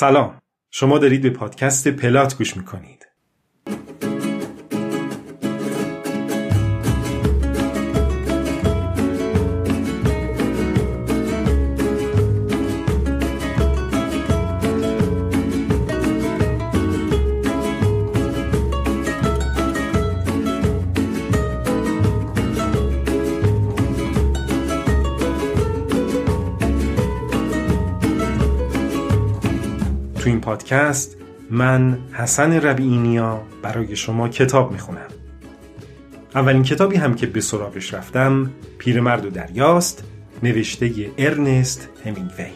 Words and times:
سلام. 0.00 0.38
شما 0.70 0.98
دارید 0.98 1.22
به 1.22 1.30
پادکست 1.30 1.88
پلات 1.88 2.38
گوش 2.38 2.56
می‌کنید. 2.56 3.07
پادکست 30.68 31.16
من 31.50 31.98
حسن 32.12 32.52
ربیعینیا 32.52 33.42
برای 33.62 33.96
شما 33.96 34.28
کتاب 34.28 34.72
می‌خونم. 34.72 35.08
اولین 36.34 36.62
کتابی 36.62 36.96
هم 36.96 37.14
که 37.14 37.26
به 37.26 37.40
سراغش 37.40 37.94
رفتم 37.94 38.50
پیرمرد 38.78 39.26
و 39.26 39.30
دریاست 39.30 40.04
نوشته 40.42 40.90
ارنست 41.18 41.88
همینگوی. 42.04 42.46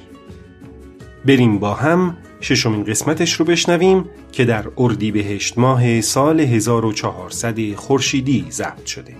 بریم 1.25 1.59
با 1.59 1.75
هم 1.75 2.17
ششمین 2.41 2.85
قسمتش 2.85 3.33
رو 3.33 3.45
بشنویم 3.45 4.05
که 4.33 4.45
در 4.45 4.65
اردیبهشت 4.77 5.59
ماه 5.59 6.01
سال 6.01 6.41
1400 6.41 7.75
خورشیدی 7.75 8.47
ضبط 8.51 8.87
شده. 8.87 9.15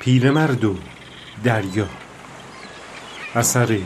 پیرمرد 0.00 0.64
و 0.64 0.76
دریا. 1.44 1.88
اثر 3.34 3.78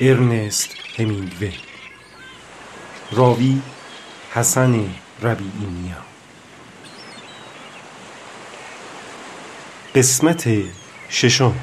ارنست 0.00 0.70
همینگوی. 0.98 1.52
راوی 3.12 3.62
حسن 4.34 4.94
ربیعینیا. 5.22 5.96
قسمت 9.94 10.48
ششم. 11.08 11.54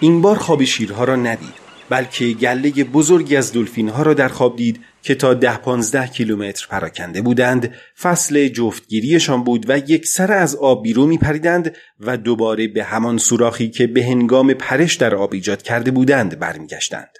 این 0.00 0.22
بار 0.22 0.38
خواب 0.38 0.64
شیرها 0.64 1.04
را 1.04 1.16
ندید. 1.16 1.61
بلکه 1.88 2.32
گله 2.32 2.84
بزرگی 2.84 3.36
از 3.36 3.52
دلفین 3.52 3.88
ها 3.88 4.02
را 4.02 4.14
در 4.14 4.28
خواب 4.28 4.56
دید 4.56 4.80
که 5.02 5.14
تا 5.14 5.34
ده 5.34 5.56
پانزده 5.56 6.06
کیلومتر 6.06 6.66
پراکنده 6.70 7.22
بودند 7.22 7.74
فصل 8.00 8.48
جفتگیریشان 8.48 9.44
بود 9.44 9.70
و 9.70 9.78
یک 9.78 10.06
سر 10.06 10.32
از 10.32 10.56
آب 10.56 10.82
بیرون 10.82 11.08
می 11.08 11.18
پریدند 11.18 11.76
و 12.00 12.16
دوباره 12.16 12.68
به 12.68 12.84
همان 12.84 13.18
سوراخی 13.18 13.70
که 13.70 13.86
به 13.86 14.04
هنگام 14.04 14.54
پرش 14.54 14.94
در 14.94 15.14
آب 15.14 15.32
ایجاد 15.32 15.62
کرده 15.62 15.90
بودند 15.90 16.38
برمیگشتند. 16.38 17.10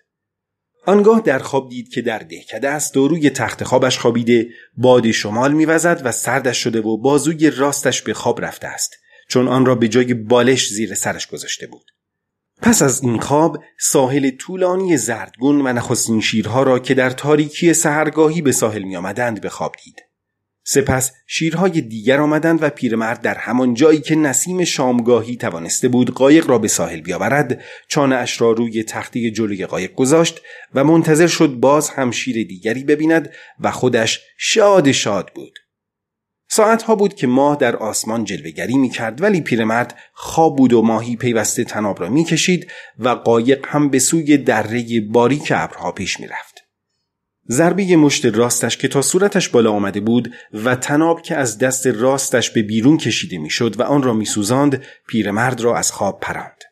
آنگاه 0.86 1.20
در 1.20 1.38
خواب 1.38 1.68
دید 1.68 1.88
که 1.88 2.02
در 2.02 2.18
دهکده 2.18 2.68
است 2.68 2.96
و 2.96 3.08
روی 3.08 3.30
تخت 3.30 3.64
خوابش 3.64 3.98
خوابیده 3.98 4.48
باد 4.76 5.10
شمال 5.10 5.52
میوزد 5.52 6.02
و 6.04 6.12
سردش 6.12 6.58
شده 6.58 6.80
و 6.80 6.96
بازوی 6.96 7.50
راستش 7.50 8.02
به 8.02 8.14
خواب 8.14 8.44
رفته 8.44 8.66
است 8.66 8.96
چون 9.28 9.48
آن 9.48 9.66
را 9.66 9.74
به 9.74 9.88
جای 9.88 10.14
بالش 10.14 10.68
زیر 10.68 10.94
سرش 10.94 11.26
گذاشته 11.26 11.66
بود. 11.66 11.91
پس 12.62 12.82
از 12.82 13.02
این 13.02 13.20
خواب 13.20 13.64
ساحل 13.78 14.30
طولانی 14.30 14.96
زردگون 14.96 15.66
و 15.66 15.72
نخستین 15.72 16.20
شیرها 16.20 16.62
را 16.62 16.78
که 16.78 16.94
در 16.94 17.10
تاریکی 17.10 17.74
سهرگاهی 17.74 18.42
به 18.42 18.52
ساحل 18.52 18.82
می 18.82 18.96
آمدند 18.96 19.40
به 19.40 19.48
خواب 19.48 19.72
دید. 19.84 20.02
سپس 20.64 21.12
شیرهای 21.26 21.80
دیگر 21.80 22.20
آمدند 22.20 22.62
و 22.62 22.70
پیرمرد 22.70 23.20
در 23.20 23.34
همان 23.34 23.74
جایی 23.74 24.00
که 24.00 24.14
نسیم 24.14 24.64
شامگاهی 24.64 25.36
توانسته 25.36 25.88
بود 25.88 26.10
قایق 26.10 26.50
را 26.50 26.58
به 26.58 26.68
ساحل 26.68 27.00
بیاورد 27.00 27.60
چانه 27.88 28.14
اش 28.14 28.40
را 28.40 28.52
روی 28.52 28.84
تختی 28.84 29.30
جلوی 29.30 29.66
قایق 29.66 29.94
گذاشت 29.94 30.40
و 30.74 30.84
منتظر 30.84 31.26
شد 31.26 31.48
باز 31.48 31.90
هم 31.90 32.10
شیر 32.10 32.46
دیگری 32.46 32.84
ببیند 32.84 33.30
و 33.60 33.70
خودش 33.70 34.20
شاد 34.38 34.92
شاد 34.92 35.30
بود. 35.34 35.58
ساعتها 36.54 36.94
بود 36.94 37.14
که 37.14 37.26
ماه 37.26 37.56
در 37.56 37.76
آسمان 37.76 38.24
جلوگری 38.24 38.78
می 38.78 38.90
کرد 38.90 39.22
ولی 39.22 39.40
پیرمرد 39.40 39.98
خواب 40.12 40.56
بود 40.56 40.72
و 40.72 40.82
ماهی 40.82 41.16
پیوسته 41.16 41.64
تناب 41.64 42.00
را 42.00 42.08
می 42.08 42.24
کشید 42.24 42.70
و 42.98 43.08
قایق 43.08 43.66
هم 43.68 43.88
به 43.88 43.98
سوی 43.98 44.38
دره 44.38 45.00
باریک 45.00 45.52
ابرها 45.56 45.92
پیش 45.92 46.20
می 46.20 46.26
رفت. 46.26 46.54
ضربه 47.50 47.96
مشت 47.96 48.26
راستش 48.26 48.76
که 48.76 48.88
تا 48.88 49.02
صورتش 49.02 49.48
بالا 49.48 49.72
آمده 49.72 50.00
بود 50.00 50.34
و 50.52 50.76
تناب 50.76 51.22
که 51.22 51.36
از 51.36 51.58
دست 51.58 51.86
راستش 51.86 52.50
به 52.50 52.62
بیرون 52.62 52.96
کشیده 52.96 53.38
می‌شد 53.38 53.80
و 53.80 53.82
آن 53.82 54.02
را 54.02 54.12
میسوزاند 54.12 54.84
پیرمرد 55.08 55.60
را 55.60 55.78
از 55.78 55.92
خواب 55.92 56.20
پراند. 56.20 56.62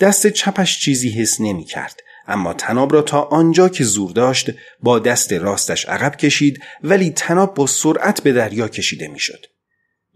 دست 0.00 0.26
چپش 0.26 0.80
چیزی 0.80 1.10
حس 1.10 1.40
نمی 1.40 1.64
کرد 1.64 2.00
اما 2.28 2.52
تناب 2.52 2.92
را 2.92 3.02
تا 3.02 3.22
آنجا 3.22 3.68
که 3.68 3.84
زور 3.84 4.10
داشت 4.12 4.50
با 4.80 4.98
دست 4.98 5.32
راستش 5.32 5.84
عقب 5.84 6.16
کشید 6.16 6.60
ولی 6.82 7.10
تناب 7.10 7.54
با 7.54 7.66
سرعت 7.66 8.22
به 8.22 8.32
دریا 8.32 8.68
کشیده 8.68 9.08
می‌شد. 9.08 9.46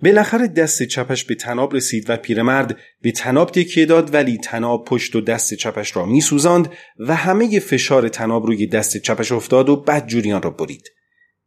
بالاخره 0.02 0.48
دست 0.48 0.82
چپش 0.82 1.24
به 1.24 1.34
تناب 1.34 1.74
رسید 1.74 2.10
و 2.10 2.16
پیرمرد 2.16 2.78
به 3.02 3.12
تناب 3.12 3.50
تکیه 3.50 3.86
داد 3.86 4.14
ولی 4.14 4.38
تناب 4.38 4.84
پشت 4.84 5.16
و 5.16 5.20
دست 5.20 5.54
چپش 5.54 5.96
را 5.96 6.06
میسوزاند 6.06 6.72
و 6.98 7.16
همه 7.16 7.60
فشار 7.60 8.08
تناب 8.08 8.46
روی 8.46 8.66
دست 8.66 8.96
چپش 8.96 9.32
افتاد 9.32 9.68
و 9.68 9.76
بد 9.76 10.06
جوریان 10.06 10.42
را 10.42 10.50
برید. 10.50 10.90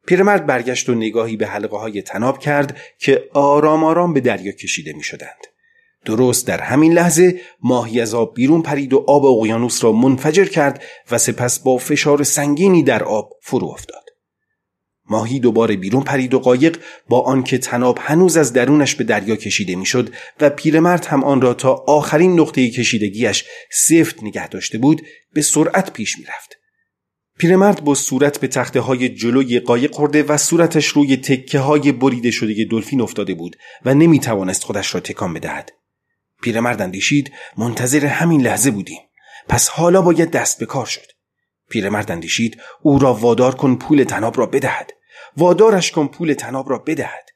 پیرمرد 0.07 0.46
برگشت 0.46 0.90
و 0.90 0.96
نگاهی 0.96 1.38
به 1.38 1.47
حلقه 1.47 1.78
های 1.78 2.02
تناب 2.02 2.40
کرد 2.40 2.78
که 3.00 3.23
آرام 3.34 3.84
آرام 3.84 4.13
به 4.13 4.19
دریا 4.19 4.52
کشیده 4.52 4.94
می 4.94 5.03
شدند. 5.03 5.53
درست 6.06 6.47
در 6.47 6.62
همین 6.62 6.94
لحظه 6.94 7.41
ماهی 7.64 8.02
از 8.02 8.14
آب 8.14 8.36
بیرون 8.36 8.62
پرید 8.62 8.94
و 8.94 9.06
آب 9.08 9.25
اقیانوس 9.25 9.84
را 9.84 9.91
منفجر 9.91 10.46
کرد 10.46 10.84
و 11.12 11.18
سپس 11.18 11.59
با 11.59 11.78
فشار 11.78 12.24
سنگینی 12.24 12.84
در 12.84 13.03
آب 13.03 13.30
فرو 13.41 13.68
افتاد. 13.68 14.03
ماهی 15.09 15.40
دوباره 15.40 15.75
بیرون 15.75 16.03
پرید 16.03 16.34
و 16.34 16.40
قایق 16.40 16.78
با 17.09 17.22
آنکه 17.22 17.58
تناب 17.58 18.00
هنوز 18.02 18.38
از 18.38 18.53
درونش 18.53 18.96
به 18.96 19.03
دریا 19.03 19.36
کشیده 19.36 19.75
می‌شد 19.75 20.09
و 20.41 20.50
پیرمرد 20.50 21.06
هم 21.06 21.24
آن 21.24 21.41
را 21.41 21.53
تا 21.53 21.74
آخرین 21.88 22.40
نقطه 22.40 22.70
کشیدگیش 22.70 23.46
سفت 23.72 24.24
نگه 24.24 24.47
داشته 24.47 24.78
بود 24.78 25.02
به 25.34 25.41
سرعت 25.41 25.94
پیش 25.94 26.20
می‌رفت. 26.20 26.58
پیرمرد 27.40 27.84
با 27.84 27.96
صورت 27.96 28.40
به 28.40 28.47
تخته 28.47 28.80
های 28.80 29.09
جلوی 29.09 29.59
قایق 29.59 29.94
خورده 29.94 30.24
و 30.24 30.38
صورتش 30.38 30.88
روی 30.88 31.18
تکه 31.18 31.59
های 31.59 31.91
بریده 31.91 32.31
شده 32.31 32.66
دلفین 32.72 33.02
افتاده 33.02 33.34
بود 33.34 33.56
و 33.85 33.94
نمی 33.94 34.20
توانست 34.20 34.64
خودش 34.64 34.96
را 34.96 35.02
تکان 35.02 35.34
بدهد. 35.34 35.72
پیرمرد 36.44 36.81
اندیشید 36.81 37.31
منتظر 37.58 38.06
همین 38.06 38.42
لحظه 38.42 38.72
بودیم. 38.72 39.02
پس 39.50 39.68
حالا 39.68 40.02
باید 40.02 40.31
دست 40.31 40.59
به 40.59 40.66
کار 40.66 40.86
شد. 40.86 41.12
پیرمرد 41.70 42.12
اندیشید 42.12 42.62
او 42.81 43.00
را 43.00 43.14
وادار 43.14 43.56
کن 43.56 43.76
پول 43.76 44.04
تناب 44.04 44.38
را 44.38 44.46
بدهد. 44.46 44.92
وادارش 45.38 45.92
کن 45.92 46.08
پول 46.08 46.34
تناب 46.34 46.70
را 46.70 46.78
بدهد. 46.78 47.30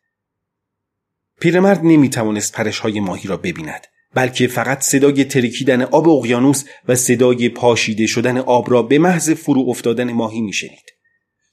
پیرمرد 1.42 1.80
نمی 1.84 2.10
توانست 2.10 2.54
پرش 2.54 2.80
های 2.80 3.00
ماهی 3.00 3.28
را 3.28 3.38
ببیند 3.38 3.88
بلکه 4.14 4.48
فقط 4.48 4.82
صدای 4.82 5.24
ترکیدن 5.24 5.82
آب 5.82 6.10
اقیانوس 6.10 6.64
و 6.88 6.96
صدای 6.96 7.50
پاشیده 7.50 8.08
شدن 8.08 8.38
آب 8.38 8.72
را 8.72 8.84
به 8.84 9.00
محض 9.00 9.30
فرو 9.30 9.66
افتادن 9.68 10.12
ماهی 10.12 10.42
میشنید. 10.42 10.86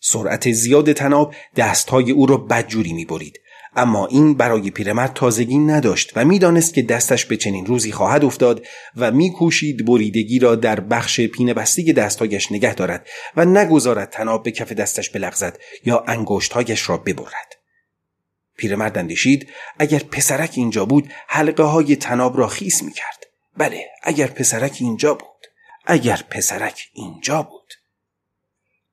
سرعت 0.00 0.52
زیاد 0.52 0.92
تناب 0.92 1.34
دستهای 1.56 2.10
او 2.10 2.26
را 2.26 2.36
بدجوری 2.36 2.92
می 2.92 3.04
برید 3.04 3.40
اما 3.76 4.06
این 4.06 4.34
برای 4.34 4.70
پیرمرد 4.70 5.12
تازگی 5.12 5.58
نداشت 5.58 6.12
و 6.16 6.24
می‌دانست 6.24 6.74
که 6.74 6.82
دستش 6.82 7.26
به 7.26 7.36
چنین 7.36 7.66
روزی 7.66 7.92
خواهد 7.92 8.24
افتاد 8.24 8.66
و 8.96 9.10
میکوشید 9.10 9.86
بریدگی 9.86 10.38
را 10.38 10.54
در 10.54 10.80
بخش 10.80 11.20
پینه 11.20 11.54
بستی 11.54 11.92
دستهایش 11.92 12.52
نگه 12.52 12.74
دارد 12.74 13.06
و 13.36 13.44
نگذارد 13.44 14.10
تناب 14.10 14.42
به 14.42 14.50
کف 14.50 14.72
دستش 14.72 15.10
بلغزد 15.10 15.58
یا 15.84 16.04
انگشتهایش 16.06 16.88
را 16.88 16.96
ببرد. 16.96 17.54
پیرمرد 18.56 18.98
اندیشید 18.98 19.48
اگر 19.78 19.98
پسرک 19.98 20.50
اینجا 20.54 20.84
بود 20.84 21.10
حلقه 21.28 21.62
های 21.62 21.96
تناب 21.96 22.38
را 22.38 22.48
خیس 22.48 22.82
می‌کرد. 22.82 23.26
بله 23.56 23.84
اگر 24.02 24.26
پسرک 24.26 24.76
اینجا 24.80 25.14
بود. 25.14 25.28
اگر 25.86 26.20
پسرک 26.30 26.88
اینجا 26.92 27.42
بود. 27.42 27.74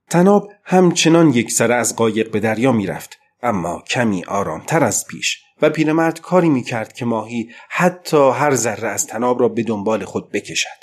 تناب 0.10 0.52
همچنان 0.64 1.34
یک 1.34 1.52
سر 1.52 1.72
از 1.72 1.96
قایق 1.96 2.32
به 2.32 2.40
دریا 2.40 2.72
می‌رفت. 2.72 3.21
اما 3.44 3.84
کمی 3.90 4.24
آرامتر 4.24 4.84
از 4.84 5.08
پیش 5.08 5.44
و 5.62 5.70
پیرمرد 5.70 6.22
کاری 6.22 6.50
می‌کرد 6.50 6.94
که 6.94 7.06
ماهی 7.06 7.50
حتی 7.70 8.30
هر 8.30 8.56
ذره 8.56 8.88
از 8.88 9.08
تناب 9.08 9.40
را 9.40 9.48
به 9.50 9.64
دنبال 9.64 10.06
خود 10.06 10.30
بکشد 10.30 10.82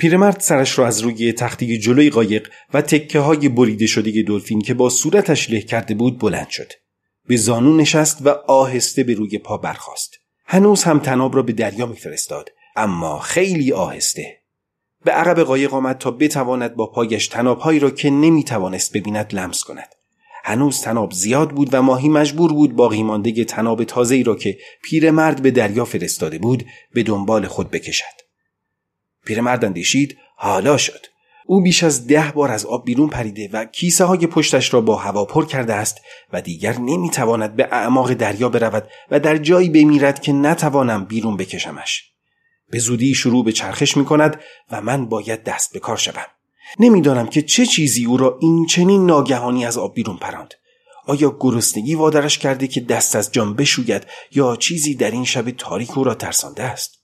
پیرمرد 0.00 0.40
سرش 0.40 0.78
را 0.78 0.86
از 0.86 1.00
روی 1.00 1.32
تختی 1.32 1.78
جلوی 1.78 2.10
قایق 2.10 2.48
و 2.74 2.82
تکه 2.82 3.18
های 3.18 3.48
بریده 3.48 3.86
شده 3.86 4.22
دلفین 4.22 4.60
که 4.60 4.74
با 4.74 4.90
صورتش 4.90 5.50
له 5.50 5.60
کرده 5.60 5.94
بود 5.94 6.18
بلند 6.18 6.48
شد. 6.48 6.72
به 7.28 7.36
زانو 7.36 7.76
نشست 7.76 8.26
و 8.26 8.28
آهسته 8.48 9.04
به 9.04 9.14
روی 9.14 9.38
پا 9.38 9.56
برخاست. 9.56 10.16
هنوز 10.46 10.82
هم 10.82 10.98
تناب 10.98 11.36
را 11.36 11.42
به 11.42 11.52
دریا 11.52 11.86
میفرستاد 11.86 12.48
اما 12.76 13.18
خیلی 13.18 13.72
آهسته. 13.72 14.42
به 15.04 15.12
عقب 15.12 15.40
قایق 15.42 15.74
آمد 15.74 15.98
تا 15.98 16.10
بتواند 16.10 16.74
با 16.74 16.86
پایش 16.86 17.28
تنابهایی 17.28 17.78
را 17.78 17.90
که 17.90 18.10
نمی‌توانست 18.10 18.96
ببیند 18.96 19.34
لمس 19.34 19.64
کند. 19.64 19.88
هنوز 20.44 20.80
تناب 20.80 21.12
زیاد 21.12 21.50
بود 21.50 21.68
و 21.72 21.82
ماهی 21.82 22.08
مجبور 22.08 22.52
بود 22.52 22.76
باقی 22.76 23.02
مانده 23.02 23.44
تناب 23.44 23.84
تازه 23.84 24.22
را 24.22 24.36
که 24.36 24.58
پیرمرد 24.82 25.42
به 25.42 25.50
دریا 25.50 25.84
فرستاده 25.84 26.38
بود 26.38 26.64
به 26.94 27.02
دنبال 27.02 27.46
خود 27.46 27.70
بکشد. 27.70 28.20
پیرمرد 29.26 29.64
اندیشید 29.64 30.18
حالا 30.36 30.76
شد. 30.76 31.06
او 31.46 31.62
بیش 31.62 31.84
از 31.84 32.06
ده 32.06 32.32
بار 32.34 32.50
از 32.50 32.66
آب 32.66 32.84
بیرون 32.84 33.08
پریده 33.08 33.50
و 33.52 33.64
کیسه 33.64 34.04
های 34.04 34.26
پشتش 34.26 34.74
را 34.74 34.80
با 34.80 34.96
هوا 34.96 35.24
پر 35.24 35.46
کرده 35.46 35.74
است 35.74 36.00
و 36.32 36.42
دیگر 36.42 36.78
نمی‌تواند 36.78 37.56
به 37.56 37.68
اعماق 37.72 38.12
دریا 38.12 38.48
برود 38.48 38.88
و 39.10 39.20
در 39.20 39.36
جایی 39.36 39.68
بمیرد 39.68 40.20
که 40.20 40.32
نتوانم 40.32 41.04
بیرون 41.04 41.36
بکشمش. 41.36 42.10
به 42.70 42.78
زودی 42.78 43.14
شروع 43.14 43.44
به 43.44 43.52
چرخش 43.52 43.96
می 43.96 44.04
کند 44.04 44.40
و 44.70 44.80
من 44.80 45.06
باید 45.06 45.44
دست 45.44 45.72
به 45.72 45.78
کار 45.78 45.96
شوم. 45.96 46.26
نمی‌دانم 46.78 47.26
که 47.26 47.42
چه 47.42 47.66
چیزی 47.66 48.04
او 48.04 48.16
را 48.16 48.38
این 48.40 48.66
چنین 48.66 49.06
ناگهانی 49.06 49.66
از 49.66 49.78
آب 49.78 49.94
بیرون 49.94 50.16
پراند 50.16 50.54
آیا 51.06 51.36
گرسنگی 51.40 51.94
وادرش 51.94 52.38
کرده 52.38 52.66
که 52.66 52.80
دست 52.80 53.16
از 53.16 53.32
جان 53.32 53.54
بشوید 53.54 54.06
یا 54.32 54.56
چیزی 54.56 54.94
در 54.94 55.10
این 55.10 55.24
شب 55.24 55.50
تاریک 55.50 55.98
او 55.98 56.04
را 56.04 56.14
ترسانده 56.14 56.62
است 56.62 56.98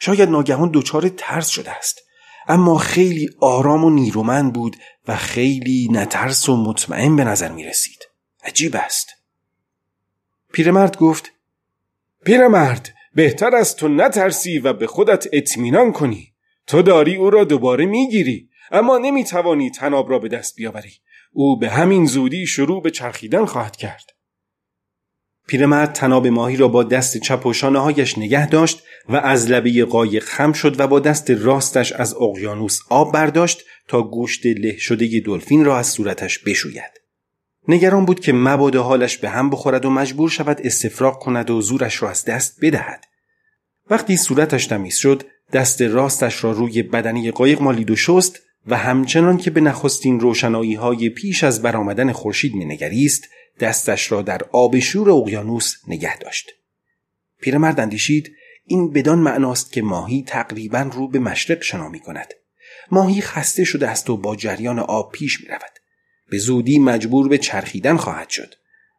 شاید 0.00 0.28
ناگهان 0.28 0.70
دچار 0.74 1.08
ترس 1.08 1.48
شده 1.48 1.70
است 1.70 2.00
اما 2.48 2.78
خیلی 2.78 3.30
آرام 3.40 3.84
و 3.84 3.90
نیرومند 3.90 4.52
بود 4.52 4.76
و 5.08 5.16
خیلی 5.16 5.88
نترس 5.92 6.48
و 6.48 6.56
مطمئن 6.56 7.16
به 7.16 7.24
نظر 7.24 7.52
می 7.52 7.64
رسید. 7.64 7.98
عجیب 8.44 8.76
است. 8.76 9.08
پیرمرد 10.52 10.96
گفت 10.96 11.32
پیرمرد 12.24 12.94
بهتر 13.14 13.54
از 13.54 13.76
تو 13.76 13.88
نترسی 13.88 14.58
و 14.58 14.72
به 14.72 14.86
خودت 14.86 15.26
اطمینان 15.32 15.92
کنی. 15.92 16.32
تو 16.66 16.82
داری 16.82 17.16
او 17.16 17.30
را 17.30 17.44
دوباره 17.44 17.86
می‌گیری 17.86 18.48
اما 18.70 18.98
نمی‌توانی 18.98 19.70
تناب 19.70 20.10
را 20.10 20.18
به 20.18 20.28
دست 20.28 20.56
بیاوری. 20.56 20.92
او 21.32 21.58
به 21.58 21.70
همین 21.70 22.06
زودی 22.06 22.46
شروع 22.46 22.82
به 22.82 22.90
چرخیدن 22.90 23.44
خواهد 23.44 23.76
کرد. 23.76 24.16
پیرمرد 25.48 25.92
تناب 25.92 26.26
ماهی 26.26 26.56
را 26.56 26.68
با 26.68 26.82
دست 26.82 27.16
چپ 27.16 27.46
و 27.46 27.52
هایش 27.78 28.18
نگه 28.18 28.48
داشت 28.48 28.82
و 29.08 29.16
از 29.16 29.50
لبه 29.50 29.84
قایق 29.84 30.24
خم 30.24 30.52
شد 30.52 30.80
و 30.80 30.86
با 30.86 31.00
دست 31.00 31.30
راستش 31.30 31.92
از 31.92 32.14
اقیانوس 32.14 32.80
آب 32.88 33.12
برداشت 33.12 33.64
تا 33.88 34.02
گوشت 34.02 34.46
له 34.46 34.76
شده 34.76 35.20
دلفین 35.20 35.64
را 35.64 35.78
از 35.78 35.86
صورتش 35.86 36.38
بشوید. 36.38 37.00
نگران 37.68 38.04
بود 38.04 38.20
که 38.20 38.32
مبادا 38.32 38.82
حالش 38.82 39.18
به 39.18 39.28
هم 39.28 39.50
بخورد 39.50 39.84
و 39.84 39.90
مجبور 39.90 40.30
شود 40.30 40.60
استفراغ 40.64 41.18
کند 41.18 41.50
و 41.50 41.60
زورش 41.60 42.02
را 42.02 42.10
از 42.10 42.24
دست 42.24 42.58
بدهد. 42.62 43.04
وقتی 43.90 44.16
صورتش 44.16 44.66
تمیز 44.66 44.96
شد 44.96 45.22
دست 45.52 45.82
راستش 45.82 46.44
را 46.44 46.52
روی 46.52 46.82
بدنی 46.82 47.30
قایق 47.30 47.62
مالید 47.62 47.90
و 47.90 47.96
شست 47.96 48.40
و 48.66 48.76
همچنان 48.76 49.36
که 49.36 49.50
به 49.50 49.60
نخستین 49.60 50.20
روشنایی 50.20 50.74
های 50.74 51.08
پیش 51.08 51.44
از 51.44 51.62
برآمدن 51.62 52.12
خورشید 52.12 52.54
مینگریست 52.54 53.28
دستش 53.60 54.12
را 54.12 54.22
در 54.22 54.42
آب 54.52 54.78
شور 54.78 55.10
اقیانوس 55.10 55.74
نگه 55.88 56.18
داشت. 56.18 56.50
پیرمرد 57.40 57.80
اندیشید 57.80 58.32
این 58.64 58.92
بدان 58.92 59.18
معناست 59.18 59.72
که 59.72 59.82
ماهی 59.82 60.24
تقریبا 60.26 60.90
رو 60.92 61.08
به 61.08 61.18
مشرق 61.18 61.62
شنا 61.62 61.88
می 61.88 62.00
کند. 62.00 62.34
ماهی 62.90 63.20
خسته 63.20 63.64
شده 63.64 63.88
است 63.88 64.10
و 64.10 64.16
با 64.16 64.36
جریان 64.36 64.78
آب 64.78 65.12
پیش 65.12 65.40
می 65.40 65.48
رود. 65.48 65.72
به 66.30 66.38
زودی 66.38 66.78
مجبور 66.78 67.28
به 67.28 67.38
چرخیدن 67.38 67.96
خواهد 67.96 68.30
شد. 68.30 68.54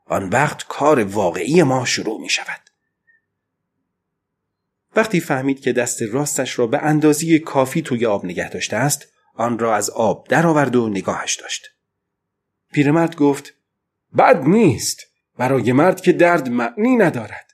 آن 0.05 0.29
وقت 0.29 0.67
کار 0.67 1.03
واقعی 1.03 1.63
ما 1.63 1.85
شروع 1.85 2.21
می 2.21 2.29
شود. 2.29 2.61
وقتی 4.95 5.19
فهمید 5.19 5.59
که 5.59 5.73
دست 5.73 6.01
راستش 6.01 6.59
را 6.59 6.67
به 6.67 6.77
اندازی 6.77 7.39
کافی 7.39 7.81
توی 7.81 8.05
آب 8.05 8.25
نگه 8.25 8.49
داشته 8.49 8.75
است، 8.75 9.07
آن 9.37 9.59
را 9.59 9.75
از 9.75 9.89
آب 9.89 10.27
درآورد 10.27 10.75
و 10.75 10.89
نگاهش 10.89 11.35
داشت. 11.35 11.67
پیرمرد 12.73 13.15
گفت: 13.15 13.53
بد 14.17 14.43
نیست 14.43 15.01
برای 15.37 15.71
مرد 15.71 16.01
که 16.01 16.11
درد 16.11 16.49
معنی 16.49 16.95
ندارد 16.95 17.53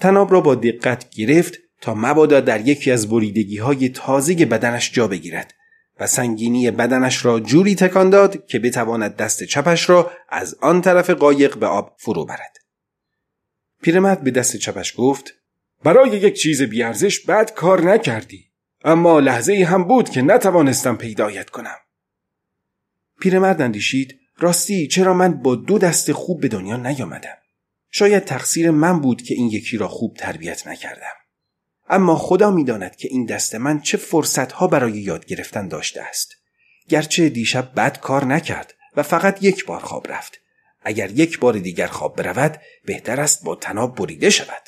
تناب 0.00 0.32
را 0.32 0.40
با 0.40 0.54
دقت 0.54 1.10
گرفت 1.10 1.58
تا 1.80 1.94
مبادا 1.94 2.40
در 2.40 2.68
یکی 2.68 2.90
از 2.90 3.08
بریدگی 3.08 3.58
های 3.58 3.88
تازه 3.88 4.34
بدنش 4.46 4.92
جا 4.92 5.08
بگیرد 5.08 5.54
و 6.00 6.06
سنگینی 6.06 6.70
بدنش 6.70 7.24
را 7.24 7.40
جوری 7.40 7.74
تکان 7.74 8.10
داد 8.10 8.46
که 8.46 8.58
بتواند 8.58 9.16
دست 9.16 9.44
چپش 9.44 9.90
را 9.90 10.10
از 10.28 10.54
آن 10.54 10.80
طرف 10.80 11.10
قایق 11.10 11.56
به 11.56 11.66
آب 11.66 11.96
فرو 11.98 12.24
برد. 12.24 12.56
پیرمرد 13.82 14.24
به 14.24 14.30
دست 14.30 14.56
چپش 14.56 14.94
گفت 14.96 15.34
برای 15.84 16.10
یک 16.10 16.34
چیز 16.34 16.62
بیارزش 16.62 17.20
بد 17.20 17.54
کار 17.54 17.82
نکردی 17.82 18.49
اما 18.84 19.20
لحظه 19.20 19.64
هم 19.68 19.84
بود 19.84 20.10
که 20.10 20.22
نتوانستم 20.22 20.96
پیدایت 20.96 21.50
کنم. 21.50 21.76
پیرمرد 23.20 23.62
اندیشید 23.62 24.20
راستی 24.38 24.88
چرا 24.88 25.14
من 25.14 25.42
با 25.42 25.54
دو 25.54 25.78
دست 25.78 26.12
خوب 26.12 26.40
به 26.40 26.48
دنیا 26.48 26.76
نیامدم؟ 26.76 27.36
شاید 27.90 28.24
تقصیر 28.24 28.70
من 28.70 29.00
بود 29.00 29.22
که 29.22 29.34
این 29.34 29.46
یکی 29.46 29.76
را 29.76 29.88
خوب 29.88 30.16
تربیت 30.16 30.66
نکردم. 30.66 31.14
اما 31.88 32.16
خدا 32.16 32.50
می‌داند 32.50 32.96
که 32.96 33.08
این 33.10 33.26
دست 33.26 33.54
من 33.54 33.80
چه 33.80 33.96
فرصتها 33.96 34.66
برای 34.66 34.92
یاد 34.92 35.26
گرفتن 35.26 35.68
داشته 35.68 36.02
است. 36.02 36.34
گرچه 36.88 37.28
دیشب 37.28 37.72
بد 37.76 38.00
کار 38.00 38.24
نکرد 38.24 38.74
و 38.96 39.02
فقط 39.02 39.42
یک 39.42 39.66
بار 39.66 39.80
خواب 39.80 40.12
رفت. 40.12 40.40
اگر 40.82 41.10
یک 41.10 41.38
بار 41.38 41.58
دیگر 41.58 41.86
خواب 41.86 42.16
برود 42.16 42.60
بهتر 42.84 43.20
است 43.20 43.44
با 43.44 43.54
تناب 43.54 43.96
بریده 43.96 44.30
شود. 44.30 44.62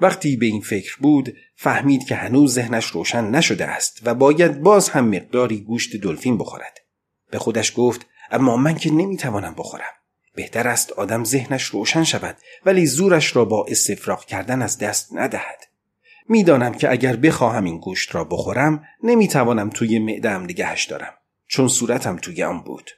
وقتی 0.00 0.36
به 0.36 0.46
این 0.46 0.60
فکر 0.60 0.96
بود 1.00 1.36
فهمید 1.60 2.04
که 2.04 2.14
هنوز 2.14 2.54
ذهنش 2.54 2.86
روشن 2.86 3.30
نشده 3.30 3.66
است 3.66 4.00
و 4.04 4.14
باید 4.14 4.60
باز 4.60 4.88
هم 4.88 5.08
مقداری 5.08 5.60
گوشت 5.60 5.96
دلفین 5.96 6.38
بخورد. 6.38 6.80
به 7.30 7.38
خودش 7.38 7.72
گفت 7.76 8.06
اما 8.30 8.56
من 8.56 8.74
که 8.74 8.92
نمی‌توانم 8.92 9.54
بخورم. 9.54 9.92
بهتر 10.34 10.68
است 10.68 10.92
آدم 10.92 11.24
ذهنش 11.24 11.64
روشن 11.64 12.04
شود 12.04 12.36
ولی 12.66 12.86
زورش 12.86 13.36
را 13.36 13.44
با 13.44 13.66
استفراغ 13.68 14.24
کردن 14.24 14.62
از 14.62 14.78
دست 14.78 15.08
ندهد. 15.12 15.64
می‌دانم 16.28 16.74
که 16.74 16.90
اگر 16.90 17.16
بخواهم 17.16 17.64
این 17.64 17.78
گوشت 17.78 18.14
را 18.14 18.24
بخورم 18.24 18.84
نمی‌توانم 19.02 19.70
توی 19.70 19.98
معدم 19.98 20.42
نگهش 20.42 20.84
دارم 20.84 21.14
چون 21.46 21.68
صورتم 21.68 22.16
توی 22.16 22.42
آن 22.42 22.62
بود. 22.62 22.90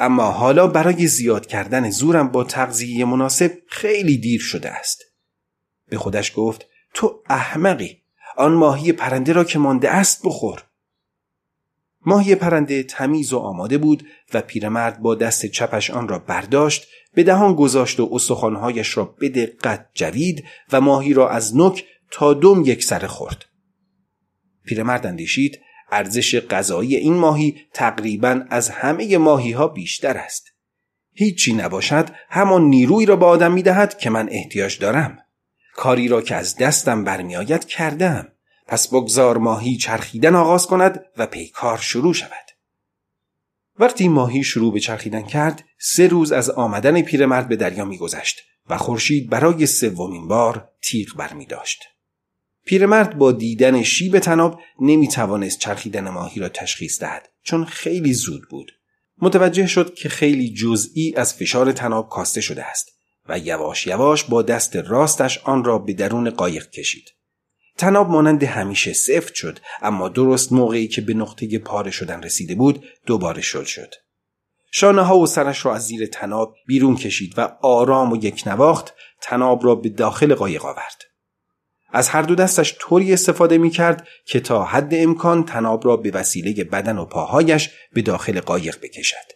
اما 0.00 0.30
حالا 0.30 0.66
برای 0.66 1.06
زیاد 1.06 1.46
کردن 1.46 1.90
زورم 1.90 2.28
با 2.28 2.44
تغذیه 2.44 3.04
مناسب 3.04 3.52
خیلی 3.68 4.18
دیر 4.18 4.40
شده 4.40 4.70
است. 4.70 5.02
به 5.88 5.98
خودش 5.98 6.32
گفت 6.36 6.66
تو 6.94 7.22
احمقی. 7.28 8.05
آن 8.36 8.52
ماهی 8.52 8.92
پرنده 8.92 9.32
را 9.32 9.44
که 9.44 9.58
مانده 9.58 9.90
است 9.90 10.20
بخور 10.24 10.62
ماهی 12.06 12.34
پرنده 12.34 12.82
تمیز 12.82 13.32
و 13.32 13.38
آماده 13.38 13.78
بود 13.78 14.06
و 14.34 14.40
پیرمرد 14.40 15.02
با 15.02 15.14
دست 15.14 15.46
چپش 15.46 15.90
آن 15.90 16.08
را 16.08 16.18
برداشت 16.18 16.86
به 17.14 17.22
دهان 17.22 17.54
گذاشت 17.54 18.00
و 18.00 18.08
استخوانهایش 18.12 18.96
را 18.96 19.04
به 19.04 19.28
دقت 19.28 19.88
جوید 19.94 20.44
و 20.72 20.80
ماهی 20.80 21.14
را 21.14 21.30
از 21.30 21.56
نک 21.56 21.84
تا 22.10 22.34
دم 22.34 22.62
یک 22.64 22.84
سر 22.84 23.06
خورد. 23.06 23.44
پیرمرد 24.64 25.06
اندیشید 25.06 25.60
ارزش 25.92 26.40
غذایی 26.40 26.96
این 26.96 27.14
ماهی 27.14 27.56
تقریبا 27.72 28.44
از 28.50 28.68
همه 28.68 29.18
ماهی 29.18 29.52
ها 29.52 29.68
بیشتر 29.68 30.16
است. 30.16 30.52
هیچی 31.12 31.52
نباشد 31.52 32.10
همان 32.30 32.64
نیروی 32.64 33.06
را 33.06 33.16
به 33.16 33.26
آدم 33.26 33.52
می 33.52 33.62
دهد 33.62 33.98
که 33.98 34.10
من 34.10 34.28
احتیاج 34.30 34.78
دارم. 34.78 35.18
کاری 35.76 36.08
را 36.08 36.22
که 36.22 36.34
از 36.34 36.56
دستم 36.56 37.04
برمیآید 37.04 37.64
کردم. 37.64 38.28
پس 38.66 38.88
بگذار 38.88 39.38
ماهی 39.38 39.76
چرخیدن 39.76 40.34
آغاز 40.34 40.66
کند 40.66 41.04
و 41.16 41.26
پیکار 41.26 41.78
شروع 41.78 42.14
شود. 42.14 42.46
وقتی 43.78 44.08
ماهی 44.08 44.44
شروع 44.44 44.72
به 44.72 44.80
چرخیدن 44.80 45.22
کرد، 45.22 45.64
سه 45.78 46.06
روز 46.06 46.32
از 46.32 46.50
آمدن 46.50 47.02
پیرمرد 47.02 47.48
به 47.48 47.56
دریا 47.56 47.84
میگذشت 47.84 48.40
و 48.68 48.76
خورشید 48.76 49.30
برای 49.30 49.66
سومین 49.66 50.28
بار 50.28 50.68
تیغ 50.82 51.16
برمی 51.16 51.46
داشت. 51.46 51.84
پیرمرد 52.64 53.18
با 53.18 53.32
دیدن 53.32 53.82
شیب 53.82 54.18
تناب 54.18 54.60
نمی 54.80 55.08
توانست 55.08 55.58
چرخیدن 55.58 56.08
ماهی 56.08 56.40
را 56.40 56.48
تشخیص 56.48 57.00
دهد 57.00 57.28
چون 57.42 57.64
خیلی 57.64 58.12
زود 58.12 58.48
بود. 58.50 58.72
متوجه 59.18 59.66
شد 59.66 59.94
که 59.94 60.08
خیلی 60.08 60.54
جزئی 60.54 61.14
از 61.16 61.34
فشار 61.34 61.72
تناب 61.72 62.08
کاسته 62.08 62.40
شده 62.40 62.64
است 62.64 62.95
و 63.28 63.38
یواش 63.38 63.86
یواش 63.86 64.24
با 64.24 64.42
دست 64.42 64.76
راستش 64.76 65.38
آن 65.44 65.64
را 65.64 65.78
به 65.78 65.92
درون 65.92 66.30
قایق 66.30 66.70
کشید. 66.70 67.16
تناب 67.78 68.10
مانند 68.10 68.44
همیشه 68.44 68.92
سفت 68.92 69.34
شد 69.34 69.58
اما 69.82 70.08
درست 70.08 70.52
موقعی 70.52 70.88
که 70.88 71.00
به 71.00 71.14
نقطه 71.14 71.58
پاره 71.58 71.90
شدن 71.90 72.22
رسیده 72.22 72.54
بود 72.54 72.84
دوباره 73.06 73.42
شل 73.42 73.64
شد 73.64 73.94
شانه 74.70 75.02
ها 75.02 75.18
و 75.18 75.26
سرش 75.26 75.66
را 75.66 75.74
از 75.74 75.86
زیر 75.86 76.06
تناب 76.06 76.54
بیرون 76.66 76.96
کشید 76.96 77.34
و 77.36 77.56
آرام 77.62 78.12
و 78.12 78.16
یک 78.16 78.42
نواخت 78.46 78.94
تناب 79.22 79.64
را 79.64 79.74
به 79.74 79.88
داخل 79.88 80.34
قایق 80.34 80.64
آورد 80.64 81.02
از 81.92 82.08
هر 82.08 82.22
دو 82.22 82.34
دستش 82.34 82.76
طوری 82.78 83.12
استفاده 83.12 83.58
می 83.58 83.70
کرد 83.70 84.08
که 84.24 84.40
تا 84.40 84.64
حد 84.64 84.94
امکان 84.94 85.44
تناب 85.44 85.86
را 85.86 85.96
به 85.96 86.10
وسیله 86.10 86.64
بدن 86.64 86.98
و 86.98 87.04
پاهایش 87.04 87.70
به 87.92 88.02
داخل 88.02 88.40
قایق 88.40 88.78
بکشد. 88.82 89.35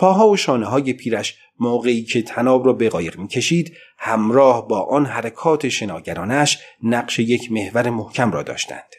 پاها 0.00 0.28
و 0.28 0.36
شانه 0.36 0.66
های 0.66 0.92
پیرش 0.92 1.38
موقعی 1.58 2.02
که 2.02 2.22
تناب 2.22 2.66
را 2.66 2.72
به 2.72 2.88
قایق 2.88 3.18
می 3.18 3.28
کشید 3.28 3.76
همراه 3.98 4.68
با 4.68 4.80
آن 4.82 5.06
حرکات 5.06 5.68
شناگرانش 5.68 6.58
نقش 6.82 7.18
یک 7.18 7.52
محور 7.52 7.90
محکم 7.90 8.32
را 8.32 8.42
داشتند. 8.42 8.94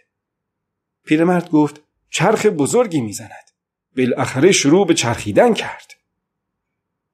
پیرمرد 1.05 1.49
گفت 1.49 1.81
چرخ 2.09 2.45
بزرگی 2.45 3.01
می‌زند. 3.01 3.45
بالاخره 3.97 4.51
شروع 4.51 4.87
به 4.87 4.93
چرخیدن 4.93 5.53
کرد. 5.53 5.91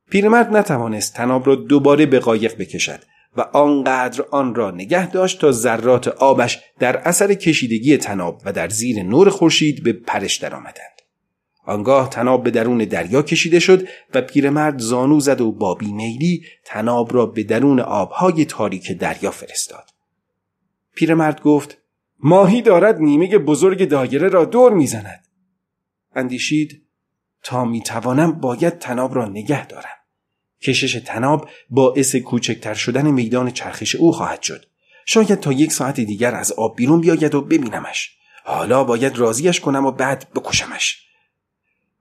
پیرمرد 0.09 0.57
نتوانست 0.57 1.13
تناب 1.13 1.47
را 1.47 1.55
دوباره 1.55 2.05
به 2.05 2.19
قایق 2.19 2.57
بکشد 2.57 3.03
و 3.37 3.41
آنقدر 3.41 4.25
آن 4.31 4.55
را 4.55 4.71
نگه 4.71 5.09
داشت 5.09 5.41
تا 5.41 5.51
ذرات 5.51 6.07
آبش 6.07 6.59
در 6.79 6.97
اثر 6.97 7.33
کشیدگی 7.33 7.97
تناب 7.97 8.41
و 8.45 8.53
در 8.53 8.69
زیر 8.69 9.03
نور 9.03 9.29
خورشید 9.29 9.83
به 9.83 9.93
پرش 9.93 10.37
درآمدند. 10.37 10.96
آنگاه 11.67 12.09
تناب 12.09 12.43
به 12.43 12.51
درون 12.51 12.77
دریا 12.77 13.21
کشیده 13.21 13.59
شد 13.59 13.87
و 14.13 14.21
پیرمرد 14.21 14.79
زانو 14.79 15.19
زد 15.19 15.41
و 15.41 15.51
با 15.51 15.75
بیمیلی 15.75 16.45
تناب 16.65 17.13
را 17.13 17.25
به 17.25 17.43
درون 17.43 17.79
آبهای 17.79 18.45
تاریک 18.45 18.91
دریا 18.91 19.31
فرستاد. 19.31 19.89
پیرمرد 20.95 21.41
گفت 21.41 21.77
ماهی 22.19 22.61
دارد 22.61 22.99
نیمه 22.99 23.37
بزرگ 23.37 23.89
دایره 23.89 24.27
را 24.27 24.45
دور 24.45 24.73
می‌زند. 24.73 25.27
اندیشید 26.15 26.83
تا 27.43 27.65
می‌توانم 27.65 28.31
باید 28.31 28.79
تناب 28.79 29.15
را 29.15 29.25
نگه 29.25 29.67
دارم. 29.67 29.97
کشش 30.61 31.01
تناب 31.05 31.49
باعث 31.69 32.15
کوچکتر 32.15 32.73
شدن 32.73 33.11
میدان 33.11 33.51
چرخش 33.51 33.95
او 33.95 34.11
خواهد 34.11 34.41
شد. 34.41 34.65
شاید 35.05 35.39
تا 35.39 35.51
یک 35.51 35.71
ساعت 35.71 35.99
دیگر 35.99 36.35
از 36.35 36.51
آب 36.51 36.75
بیرون 36.75 37.01
بیاید 37.01 37.35
و 37.35 37.41
ببینمش. 37.41 38.17
حالا 38.45 38.83
باید 38.83 39.17
راضیش 39.17 39.59
کنم 39.59 39.85
و 39.85 39.91
بعد 39.91 40.27
بکشمش. 40.35 41.06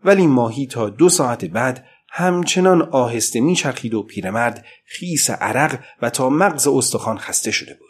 ولی 0.04 0.26
ماهی 0.26 0.66
تا 0.66 0.88
دو 0.88 1.08
ساعت 1.08 1.44
بعد 1.44 1.86
همچنان 2.08 2.82
آهسته 2.82 3.40
میچرخید 3.40 3.94
و 3.94 4.02
پیرمرد 4.02 4.64
خیس 4.84 5.30
عرق 5.30 5.80
و 6.02 6.10
تا 6.10 6.30
مغز 6.30 6.68
استخوان 6.68 7.18
خسته 7.18 7.50
شده 7.50 7.74
بود. 7.74 7.86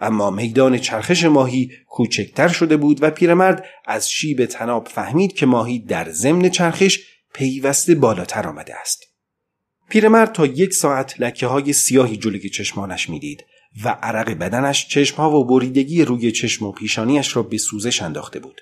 اما 0.00 0.30
میدان 0.30 0.78
چرخش 0.78 1.24
ماهی 1.24 1.70
کوچکتر 1.86 2.48
شده 2.48 2.76
بود 2.76 3.02
و 3.02 3.10
پیرمرد 3.10 3.64
از 3.86 4.10
شیب 4.10 4.44
تناب 4.44 4.88
فهمید 4.88 5.32
که 5.32 5.46
ماهی 5.46 5.78
در 5.78 6.10
ضمن 6.10 6.48
چرخش 6.48 6.98
پیوسته 7.34 7.94
بالاتر 7.94 8.48
آمده 8.48 8.80
است. 8.80 9.04
پیرمرد 9.88 10.32
تا 10.32 10.46
یک 10.46 10.74
ساعت 10.74 11.20
لکه 11.20 11.46
های 11.46 11.72
سیاهی 11.72 12.16
جلوی 12.16 12.50
چشمانش 12.50 13.10
می‌دید 13.10 13.44
و 13.84 13.88
عرق 13.88 14.30
بدنش 14.30 14.88
چشمها 14.88 15.30
و 15.30 15.46
بریدگی 15.46 16.04
روی 16.04 16.32
چشم 16.32 16.66
و 16.66 16.72
پیشانیش 16.72 17.36
را 17.36 17.42
به 17.42 17.58
سوزش 17.58 18.02
انداخته 18.02 18.38
بود. 18.38 18.60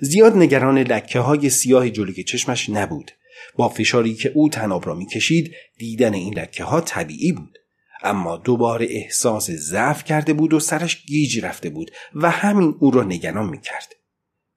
زیاد 0.00 0.36
نگران 0.36 0.78
لکه 0.78 1.20
های 1.20 1.50
سیاه 1.50 1.90
جلوی 1.90 2.24
چشمش 2.24 2.70
نبود. 2.70 3.10
با 3.56 3.68
فشاری 3.68 4.14
که 4.14 4.32
او 4.34 4.48
تناب 4.48 4.86
را 4.86 4.94
می‌کشید 4.94 5.54
دیدن 5.78 6.14
این 6.14 6.34
لکه 6.34 6.64
ها 6.64 6.80
طبیعی 6.80 7.32
بود. 7.32 7.58
اما 8.02 8.36
دوباره 8.36 8.86
احساس 8.90 9.50
ضعف 9.50 10.04
کرده 10.04 10.32
بود 10.32 10.54
و 10.54 10.60
سرش 10.60 11.02
گیج 11.06 11.44
رفته 11.44 11.70
بود 11.70 11.90
و 12.14 12.30
همین 12.30 12.74
او 12.78 12.90
را 12.90 13.02
نگران 13.02 13.48
می‌کرد. 13.48 13.92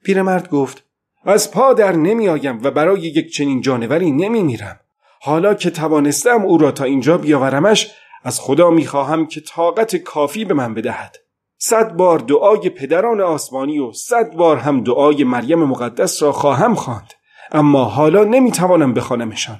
پیرمرد 0.04 0.50
گفت 0.50 0.84
از 1.26 1.52
پا 1.52 1.74
در 1.74 1.92
نمیآیم 1.92 2.64
و 2.64 2.72
برای 2.72 3.02
یک 3.02 3.34
چنین 3.34 3.62
جانوری 3.62 4.12
نمیمیرم. 4.12 4.80
حالا 5.22 5.54
که 5.54 5.70
توانستم 5.70 6.42
او 6.46 6.58
را 6.58 6.72
تا 6.72 6.84
اینجا 6.84 7.18
بیاورمش 7.18 7.92
از 8.24 8.40
خدا 8.40 8.70
می‌خواهم 8.70 9.28
که 9.28 9.42
طاقت 9.42 9.96
کافی 9.96 10.46
به 10.46 10.54
من 10.54 10.74
بدهد 10.74 11.18
صد 11.62 11.94
بار 11.94 12.20
دعای 12.20 12.70
پدران 12.70 13.22
آسمانی 13.22 13.80
و 13.80 13.92
صد 13.92 14.34
بار 14.34 14.58
هم 14.58 14.84
دعای 14.84 15.24
مریم 15.24 15.64
مقدس 15.64 16.24
را 16.24 16.32
خواهم 16.32 16.76
خواند. 16.76 17.14
اما 17.52 17.86
حالا 17.86 18.24
نمی‌توانم 18.24 18.94
بخوانمشان 18.94 19.60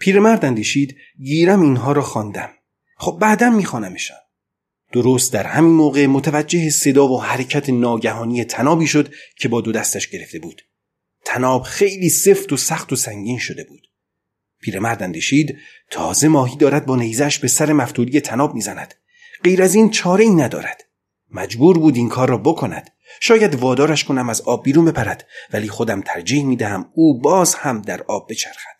پیرمرد 0.00 0.44
اندیشید 0.44 0.96
گیرم 1.18 1.62
اینها 1.62 1.92
را 1.92 2.02
خواندم. 2.02 2.50
خب 2.96 3.18
بعدا 3.20 3.50
میخوانمشان. 3.50 4.16
درست 4.92 5.32
در 5.32 5.46
همین 5.46 5.70
موقع 5.70 6.06
متوجه 6.06 6.70
صدا 6.70 7.08
و 7.08 7.22
حرکت 7.22 7.70
ناگهانی 7.70 8.44
تنابی 8.44 8.86
شد 8.86 9.14
که 9.38 9.48
با 9.48 9.60
دو 9.60 9.72
دستش 9.72 10.08
گرفته 10.08 10.38
بود. 10.38 10.62
تناب 11.24 11.62
خیلی 11.62 12.08
سفت 12.08 12.52
و 12.52 12.56
سخت 12.56 12.92
و 12.92 12.96
سنگین 12.96 13.38
شده 13.38 13.64
بود. 13.64 13.86
پیرمرد 14.60 15.02
اندیشید 15.02 15.58
تازه 15.90 16.28
ماهی 16.28 16.56
دارد 16.56 16.86
با 16.86 16.96
نیزش 16.96 17.38
به 17.38 17.48
سر 17.48 17.72
مفتوری 17.72 18.20
تناب 18.20 18.54
می‌زند. 18.54 18.94
غیر 19.44 19.62
از 19.62 19.74
این 19.74 19.90
چاره 19.90 20.24
ای 20.24 20.30
ندارد. 20.30 20.84
مجبور 21.30 21.78
بود 21.78 21.96
این 21.96 22.08
کار 22.08 22.28
را 22.28 22.38
بکند. 22.38 22.90
شاید 23.20 23.54
وادارش 23.54 24.04
کنم 24.04 24.28
از 24.28 24.40
آب 24.40 24.64
بیرون 24.64 24.84
بپرد 24.84 25.26
ولی 25.52 25.68
خودم 25.68 26.00
ترجیح 26.00 26.44
می 26.44 26.56
دهم 26.56 26.90
او 26.94 27.20
باز 27.20 27.54
هم 27.54 27.82
در 27.82 28.02
آب 28.02 28.30
بچرخد. 28.30 28.74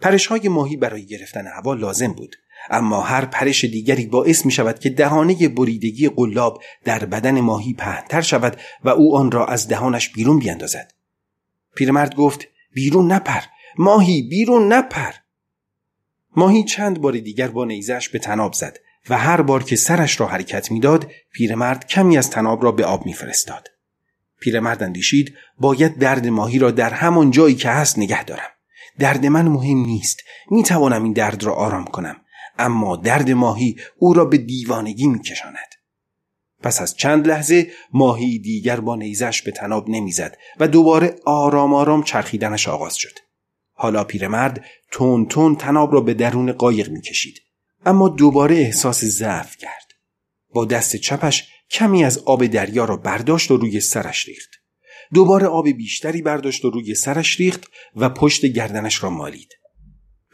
پرش 0.00 0.26
های 0.26 0.48
ماهی 0.48 0.76
برای 0.76 1.06
گرفتن 1.06 1.46
هوا 1.46 1.74
لازم 1.74 2.12
بود 2.12 2.36
اما 2.70 3.00
هر 3.00 3.24
پرش 3.24 3.64
دیگری 3.64 4.06
باعث 4.06 4.46
می 4.46 4.52
شود 4.52 4.78
که 4.78 4.90
دهانه 4.90 5.48
بریدگی 5.48 6.08
قلاب 6.08 6.62
در 6.84 7.04
بدن 7.04 7.40
ماهی 7.40 7.74
پهنتر 7.74 8.20
شود 8.20 8.56
و 8.84 8.88
او 8.88 9.16
آن 9.16 9.30
را 9.30 9.46
از 9.46 9.68
دهانش 9.68 10.08
بیرون 10.08 10.38
بیاندازد 10.38 10.92
پیرمرد 11.76 12.14
گفت 12.14 12.48
بیرون 12.74 13.12
نپر 13.12 13.40
ماهی 13.78 14.22
بیرون 14.22 14.72
نپر. 14.72 15.12
ماهی 16.36 16.64
چند 16.64 17.00
بار 17.00 17.12
دیگر 17.12 17.48
با 17.48 17.64
نیزش 17.64 18.08
به 18.08 18.18
تناب 18.18 18.52
زد. 18.52 18.78
و 19.10 19.18
هر 19.18 19.42
بار 19.42 19.62
که 19.62 19.76
سرش 19.76 20.20
را 20.20 20.26
حرکت 20.26 20.70
می‌داد 20.70 21.10
پیرمرد 21.32 21.86
کمی 21.86 22.18
از 22.18 22.30
تناب 22.30 22.64
را 22.64 22.72
به 22.72 22.84
آب 22.84 23.06
میفرستاد. 23.06 23.68
پیرمرد 24.40 24.82
اندیشید 24.82 25.34
باید 25.58 25.98
درد 25.98 26.26
ماهی 26.26 26.58
را 26.58 26.70
در 26.70 26.90
همان 26.90 27.30
جایی 27.30 27.54
که 27.54 27.70
هست 27.70 27.98
نگه 27.98 28.24
دارم. 28.24 28.50
درد 28.98 29.26
من 29.26 29.48
مهم 29.48 29.78
نیست. 29.78 30.20
می 30.50 30.62
توانم 30.62 31.04
این 31.04 31.12
درد 31.12 31.44
را 31.44 31.54
آرام 31.54 31.84
کنم. 31.84 32.16
اما 32.58 32.96
درد 32.96 33.30
ماهی 33.30 33.76
او 33.98 34.14
را 34.14 34.24
به 34.24 34.38
دیوانگی 34.38 35.06
میکشاند. 35.06 35.68
پس 36.62 36.82
از 36.82 36.96
چند 36.96 37.26
لحظه 37.26 37.70
ماهی 37.92 38.38
دیگر 38.38 38.80
با 38.80 38.96
نیزش 38.96 39.42
به 39.42 39.50
تناب 39.50 39.88
نمی‌زد 39.88 40.36
و 40.60 40.68
دوباره 40.68 41.16
آرام 41.24 41.74
آرام 41.74 42.02
چرخیدنش 42.02 42.68
آغاز 42.68 42.96
شد. 42.96 43.18
حالا 43.72 44.04
پیرمرد 44.04 44.64
تون 44.90 45.26
تون 45.26 45.56
تناب 45.56 45.92
را 45.92 46.00
به 46.00 46.14
درون 46.14 46.52
قایق 46.52 46.90
می‌کشید. 46.90 47.42
اما 47.86 48.08
دوباره 48.08 48.56
احساس 48.56 49.04
ضعف 49.04 49.56
کرد. 49.56 49.88
با 50.54 50.64
دست 50.64 50.96
چپش 50.96 51.48
کمی 51.70 52.04
از 52.04 52.18
آب 52.18 52.46
دریا 52.46 52.84
را 52.84 52.96
برداشت 52.96 53.50
و 53.50 53.56
روی 53.56 53.80
سرش 53.80 54.28
ریخت. 54.28 54.50
دوباره 55.14 55.46
آب 55.46 55.68
بیشتری 55.68 56.22
برداشت 56.22 56.64
و 56.64 56.70
روی 56.70 56.94
سرش 56.94 57.40
ریخت 57.40 57.64
و 57.96 58.08
پشت 58.08 58.46
گردنش 58.46 59.02
را 59.02 59.10
مالید. 59.10 59.52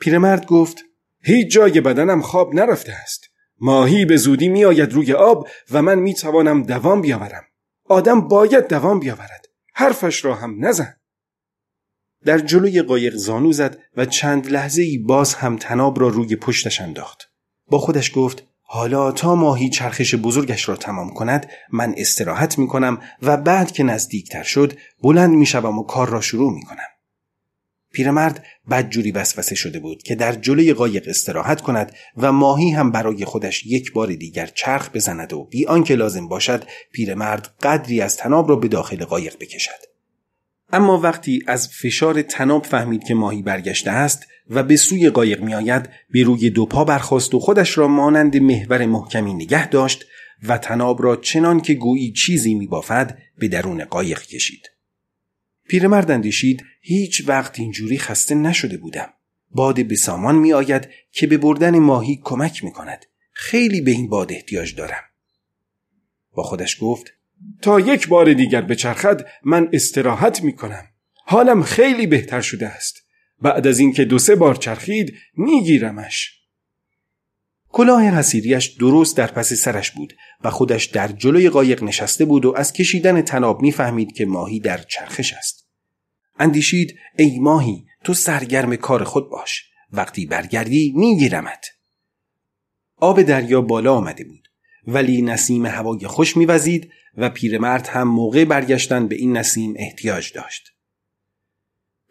پیرمرد 0.00 0.46
گفت 0.46 0.84
هیچ 1.22 1.52
جای 1.52 1.80
بدنم 1.80 2.22
خواب 2.22 2.54
نرفته 2.54 2.92
است. 2.92 3.24
ماهی 3.60 4.04
به 4.04 4.16
زودی 4.16 4.48
میآید 4.48 4.92
روی 4.92 5.12
آب 5.12 5.48
و 5.70 5.82
من 5.82 5.98
می 5.98 6.14
توانم 6.14 6.62
دوام 6.62 7.00
بیاورم. 7.00 7.44
آدم 7.84 8.20
باید 8.28 8.68
دوام 8.68 9.00
بیاورد. 9.00 9.46
حرفش 9.74 10.24
را 10.24 10.34
هم 10.34 10.64
نزن. 10.66 10.96
در 12.24 12.38
جلوی 12.38 12.82
قایق 12.82 13.14
زانو 13.14 13.52
زد 13.52 13.78
و 13.96 14.06
چند 14.06 14.46
لحظه 14.46 14.82
ای 14.82 14.98
باز 14.98 15.34
هم 15.34 15.56
تناب 15.56 16.00
را 16.00 16.08
روی 16.08 16.36
پشتش 16.36 16.80
انداخت. 16.80 17.33
با 17.66 17.78
خودش 17.78 18.12
گفت 18.14 18.42
حالا 18.62 19.12
تا 19.12 19.34
ماهی 19.34 19.68
چرخش 19.68 20.14
بزرگش 20.14 20.68
را 20.68 20.76
تمام 20.76 21.10
کند 21.10 21.50
من 21.72 21.94
استراحت 21.96 22.58
می 22.58 22.66
کنم 22.66 22.98
و 23.22 23.36
بعد 23.36 23.72
که 23.72 23.82
نزدیکتر 23.82 24.42
شد 24.42 24.72
بلند 25.02 25.30
می 25.30 25.46
شوم 25.46 25.78
و 25.78 25.82
کار 25.82 26.08
را 26.08 26.20
شروع 26.20 26.52
می 26.52 26.62
کنم. 26.62 26.86
پیرمرد 27.92 28.44
بدجوری 28.70 29.12
وسوسه 29.12 29.54
شده 29.54 29.80
بود 29.80 30.02
که 30.02 30.14
در 30.14 30.32
جلوی 30.32 30.72
قایق 30.72 31.04
استراحت 31.08 31.60
کند 31.60 31.92
و 32.16 32.32
ماهی 32.32 32.70
هم 32.70 32.90
برای 32.90 33.24
خودش 33.24 33.66
یک 33.66 33.92
بار 33.92 34.14
دیگر 34.14 34.46
چرخ 34.46 34.90
بزند 34.90 35.32
و 35.32 35.44
بی 35.44 35.66
آنکه 35.66 35.94
لازم 35.94 36.28
باشد 36.28 36.64
پیرمرد 36.92 37.54
قدری 37.62 38.00
از 38.00 38.16
تناب 38.16 38.48
را 38.48 38.56
به 38.56 38.68
داخل 38.68 39.04
قایق 39.04 39.36
بکشد. 39.40 39.94
اما 40.72 41.00
وقتی 41.00 41.42
از 41.46 41.68
فشار 41.68 42.22
تناب 42.22 42.66
فهمید 42.66 43.04
که 43.04 43.14
ماهی 43.14 43.42
برگشته 43.42 43.90
است 43.90 44.26
و 44.50 44.62
به 44.62 44.76
سوی 44.76 45.10
قایق 45.10 45.42
میآید 45.42 45.88
به 46.10 46.22
روی 46.22 46.50
دو 46.50 46.66
پا 46.66 46.84
برخاست 46.84 47.34
و 47.34 47.40
خودش 47.40 47.78
را 47.78 47.88
مانند 47.88 48.36
محور 48.36 48.86
محکمی 48.86 49.34
نگه 49.34 49.68
داشت 49.68 50.04
و 50.42 50.58
تناب 50.58 51.02
را 51.02 51.16
چنان 51.16 51.60
که 51.60 51.74
گویی 51.74 52.12
چیزی 52.12 52.54
میبافد 52.54 53.18
به 53.38 53.48
درون 53.48 53.84
قایق 53.84 54.22
کشید 54.22 54.70
پیرمرد 55.68 56.10
اندیشید 56.10 56.64
هیچ 56.80 57.22
وقت 57.26 57.58
اینجوری 57.60 57.98
خسته 57.98 58.34
نشده 58.34 58.76
بودم 58.76 59.08
باد 59.54 59.86
به 59.86 59.96
سامان 59.96 60.34
می 60.34 60.52
آید 60.52 60.88
که 61.12 61.26
به 61.26 61.38
بردن 61.38 61.78
ماهی 61.78 62.20
کمک 62.24 62.64
می 62.64 62.72
کند. 62.72 63.06
خیلی 63.32 63.80
به 63.80 63.90
این 63.90 64.08
باد 64.08 64.32
احتیاج 64.32 64.74
دارم. 64.74 65.02
با 66.32 66.42
خودش 66.42 66.78
گفت 66.80 67.12
تا 67.62 67.80
یک 67.80 68.08
بار 68.08 68.32
دیگر 68.32 68.62
بچرخد 68.62 69.26
من 69.44 69.68
استراحت 69.72 70.42
می 70.42 70.52
کنم. 70.52 70.84
حالم 71.26 71.62
خیلی 71.62 72.06
بهتر 72.06 72.40
شده 72.40 72.66
است. 72.66 73.03
بعد 73.44 73.66
از 73.66 73.78
اینکه 73.78 74.04
دو 74.04 74.18
سه 74.18 74.34
بار 74.34 74.54
چرخید 74.54 75.14
میگیرمش. 75.36 76.40
کلاه 77.68 78.02
حسیریش 78.02 78.66
درست 78.66 79.16
در 79.16 79.26
پس 79.26 79.52
سرش 79.52 79.90
بود 79.90 80.16
و 80.44 80.50
خودش 80.50 80.84
در 80.84 81.08
جلوی 81.08 81.48
قایق 81.48 81.82
نشسته 81.82 82.24
بود 82.24 82.44
و 82.44 82.54
از 82.56 82.72
کشیدن 82.72 83.22
تناب 83.22 83.62
می‌فهمید 83.62 84.12
که 84.12 84.26
ماهی 84.26 84.60
در 84.60 84.78
چرخش 84.78 85.32
است. 85.32 85.68
اندیشید 86.38 86.98
ای 87.18 87.38
ماهی 87.38 87.84
تو 88.04 88.14
سرگرم 88.14 88.76
کار 88.76 89.04
خود 89.04 89.30
باش. 89.30 89.64
وقتی 89.92 90.26
برگردی 90.26 90.92
میگیرمت. 90.96 91.66
آب 92.96 93.22
دریا 93.22 93.60
بالا 93.60 93.94
آمده 93.94 94.24
بود 94.24 94.48
ولی 94.86 95.22
نسیم 95.22 95.66
هوای 95.66 96.06
خوش 96.06 96.36
میوزید 96.36 96.90
و 97.16 97.30
پیرمرد 97.30 97.86
هم 97.86 98.08
موقع 98.08 98.44
برگشتن 98.44 99.08
به 99.08 99.14
این 99.14 99.36
نسیم 99.36 99.74
احتیاج 99.76 100.32
داشت. 100.32 100.70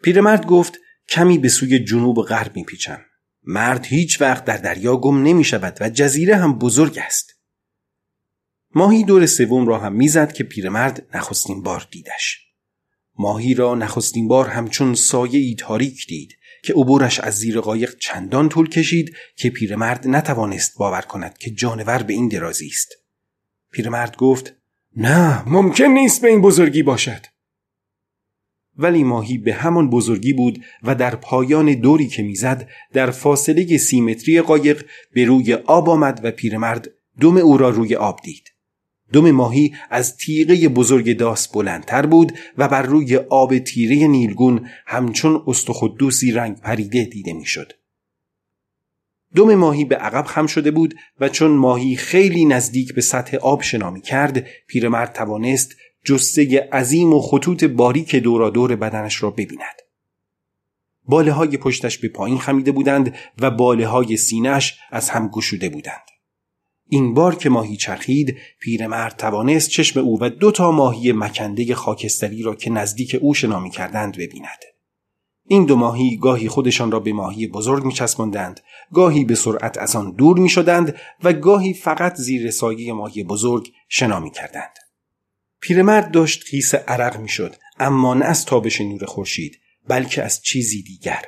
پیرمرد 0.02 0.46
گفت 0.46 0.78
کمی 1.08 1.38
به 1.38 1.48
سوی 1.48 1.78
جنوب 1.78 2.18
و 2.18 2.22
غرب 2.22 2.56
میپیچم. 2.56 3.04
مرد 3.42 3.86
هیچ 3.86 4.20
وقت 4.20 4.44
در 4.44 4.56
دریا 4.56 4.96
گم 4.96 5.22
نمی 5.22 5.44
شود 5.44 5.76
و 5.80 5.90
جزیره 5.90 6.36
هم 6.36 6.58
بزرگ 6.58 6.98
است. 6.98 7.34
ماهی 8.74 9.04
دور 9.04 9.26
سوم 9.26 9.66
را 9.66 9.78
هم 9.78 9.92
می‌زد 9.92 10.32
که 10.32 10.44
پیرمرد 10.44 11.06
نخستین 11.14 11.62
بار 11.62 11.88
دیدش. 11.90 12.38
ماهی 13.18 13.54
را 13.54 13.74
نخستین 13.74 14.28
بار 14.28 14.48
همچون 14.48 14.94
سایه 14.94 15.40
ای 15.40 15.54
تاریک 15.58 16.06
دید 16.06 16.38
که 16.62 16.72
عبورش 16.72 17.20
از 17.20 17.34
زیر 17.34 17.60
قایق 17.60 17.98
چندان 17.98 18.48
طول 18.48 18.68
کشید 18.68 19.16
که 19.36 19.50
پیرمرد 19.50 20.08
نتوانست 20.08 20.78
باور 20.78 21.00
کند 21.00 21.38
که 21.38 21.50
جانور 21.50 22.02
به 22.02 22.12
این 22.12 22.28
درازی 22.28 22.66
است. 22.66 22.88
پیرمرد 23.72 24.16
گفت 24.16 24.52
نه 24.96 25.48
ممکن 25.48 25.84
نیست 25.84 26.22
به 26.22 26.28
این 26.28 26.40
بزرگی 26.40 26.82
باشد. 26.82 27.26
ولی 28.78 29.04
ماهی 29.04 29.38
به 29.38 29.54
همان 29.54 29.90
بزرگی 29.90 30.32
بود 30.32 30.64
و 30.82 30.94
در 30.94 31.16
پایان 31.16 31.74
دوری 31.74 32.06
که 32.06 32.22
می‌زد 32.22 32.68
در 32.92 33.10
فاصله 33.10 33.76
سیمتری 33.76 34.40
قایق 34.40 34.84
به 35.12 35.24
روی 35.24 35.54
آب 35.54 35.88
آمد 35.88 36.20
و 36.22 36.30
پیرمرد 36.30 36.90
دم 37.20 37.36
او 37.36 37.56
را 37.56 37.68
روی 37.68 37.94
آب 37.94 38.20
دید. 38.22 38.50
دم 39.12 39.30
ماهی 39.30 39.74
از 39.90 40.16
تیغه 40.16 40.68
بزرگ 40.68 41.16
داس 41.16 41.48
بلندتر 41.48 42.06
بود 42.06 42.32
و 42.58 42.68
بر 42.68 42.82
روی 42.82 43.16
آب 43.16 43.58
تیره 43.58 44.06
نیلگون 44.06 44.68
همچون 44.86 45.42
استخدوسی 45.46 46.32
رنگ 46.32 46.60
پریده 46.60 47.04
دیده 47.04 47.32
می‌شد. 47.32 47.72
دم 49.36 49.54
ماهی 49.54 49.84
به 49.84 49.96
عقب 49.96 50.24
خم 50.24 50.46
شده 50.46 50.70
بود 50.70 50.94
و 51.20 51.28
چون 51.28 51.50
ماهی 51.50 51.96
خیلی 51.96 52.44
نزدیک 52.44 52.94
به 52.94 53.00
سطح 53.00 53.36
آب 53.36 53.62
شنا 53.62 53.98
کرد 53.98 54.46
پیرمرد 54.66 55.12
توانست 55.12 55.76
جسته 56.04 56.68
عظیم 56.72 57.12
و 57.12 57.20
خطوط 57.20 57.64
باریک 57.64 58.16
دورادور 58.16 58.76
بدنش 58.76 59.22
را 59.22 59.30
ببیند. 59.30 59.76
باله 61.04 61.32
های 61.32 61.56
پشتش 61.56 61.98
به 61.98 62.08
پایین 62.08 62.38
خمیده 62.38 62.72
بودند 62.72 63.14
و 63.38 63.50
باله 63.50 63.86
های 63.86 64.16
سینش 64.16 64.78
از 64.90 65.10
هم 65.10 65.28
گشوده 65.28 65.68
بودند. 65.68 66.04
این 66.88 67.14
بار 67.14 67.34
که 67.34 67.50
ماهی 67.50 67.76
چرخید 67.76 68.36
پیرمرد 68.60 69.16
توانست 69.16 69.70
چشم 69.70 70.00
او 70.00 70.18
و 70.20 70.30
دو 70.30 70.50
تا 70.50 70.70
ماهی 70.70 71.12
مکنده 71.12 71.74
خاکستری 71.74 72.42
را 72.42 72.54
که 72.54 72.70
نزدیک 72.70 73.16
او 73.20 73.34
شنا 73.34 73.60
می 73.60 73.70
کردند 73.70 74.16
ببیند. 74.16 74.58
این 75.46 75.64
دو 75.64 75.76
ماهی 75.76 76.16
گاهی 76.16 76.48
خودشان 76.48 76.90
را 76.90 77.00
به 77.00 77.12
ماهی 77.12 77.46
بزرگ 77.46 77.92
چسبندند، 77.92 78.60
گاهی 78.92 79.24
به 79.24 79.34
سرعت 79.34 79.78
از 79.78 79.96
آن 79.96 80.10
دور 80.10 80.38
می 80.38 80.48
شدند 80.48 80.96
و 81.24 81.32
گاهی 81.32 81.74
فقط 81.74 82.16
زیر 82.16 82.50
سایه 82.50 82.92
ماهی 82.92 83.24
بزرگ 83.24 83.72
شنا 83.88 84.20
می 84.20 84.30
کردند. 84.30 84.83
پیرمرد 85.64 86.10
داشت 86.10 86.42
خیس 86.42 86.74
عرق 86.74 87.20
می‌شد 87.20 87.54
اما 87.78 88.14
نه 88.14 88.24
از 88.24 88.44
تابش 88.44 88.80
نور 88.80 89.04
خورشید 89.04 89.58
بلکه 89.88 90.22
از 90.22 90.42
چیزی 90.42 90.82
دیگر. 90.82 91.22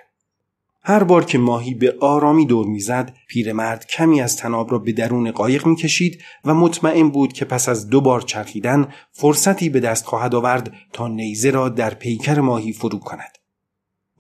هر 0.83 1.05
بار 1.05 1.25
که 1.25 1.39
ماهی 1.39 1.75
به 1.75 1.95
آرامی 2.01 2.47
دور 2.47 2.67
می‌زد 2.67 3.17
پیرمرد 3.29 3.87
کمی 3.87 4.21
از 4.21 4.37
تناب 4.37 4.73
را 4.73 4.79
به 4.79 4.93
درون 4.93 5.31
قایق 5.31 5.67
می‌کشید 5.67 6.23
و 6.45 6.55
مطمئن 6.55 7.09
بود 7.09 7.33
که 7.33 7.45
پس 7.45 7.69
از 7.69 7.89
دو 7.89 8.01
بار 8.01 8.21
چرخیدن 8.21 8.93
فرصتی 9.13 9.69
به 9.69 9.81
دست 9.81 10.05
خواهد 10.05 10.35
آورد 10.35 10.75
تا 10.93 11.09
نیزه 11.09 11.51
را 11.51 11.69
در 11.69 11.95
پیکر 11.95 12.41
ماهی 12.41 12.73
فرو 12.73 12.99
کند. 12.99 13.39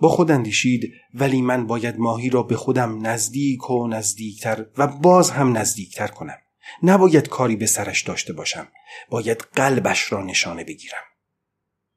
با 0.00 0.08
خود 0.08 0.30
اندیشید 0.30 0.92
ولی 1.14 1.42
من 1.42 1.67
باید 1.67 1.99
ماهی 1.99 2.30
را 2.30 2.43
به 2.43 2.56
خودم 2.56 3.06
نزدیک 3.06 3.71
و 3.71 3.88
نزدیکتر 3.88 4.67
و 4.78 4.86
باز 4.86 5.30
هم 5.30 5.56
نزدیکتر 5.56 6.06
کنم. 6.06 6.38
نباید 6.82 7.28
کاری 7.28 7.56
به 7.56 7.66
سرش 7.66 8.02
داشته 8.02 8.32
باشم. 8.32 8.68
باید 9.10 9.40
قلبش 9.54 10.12
را 10.12 10.22
نشانه 10.22 10.64
بگیرم. 10.64 11.04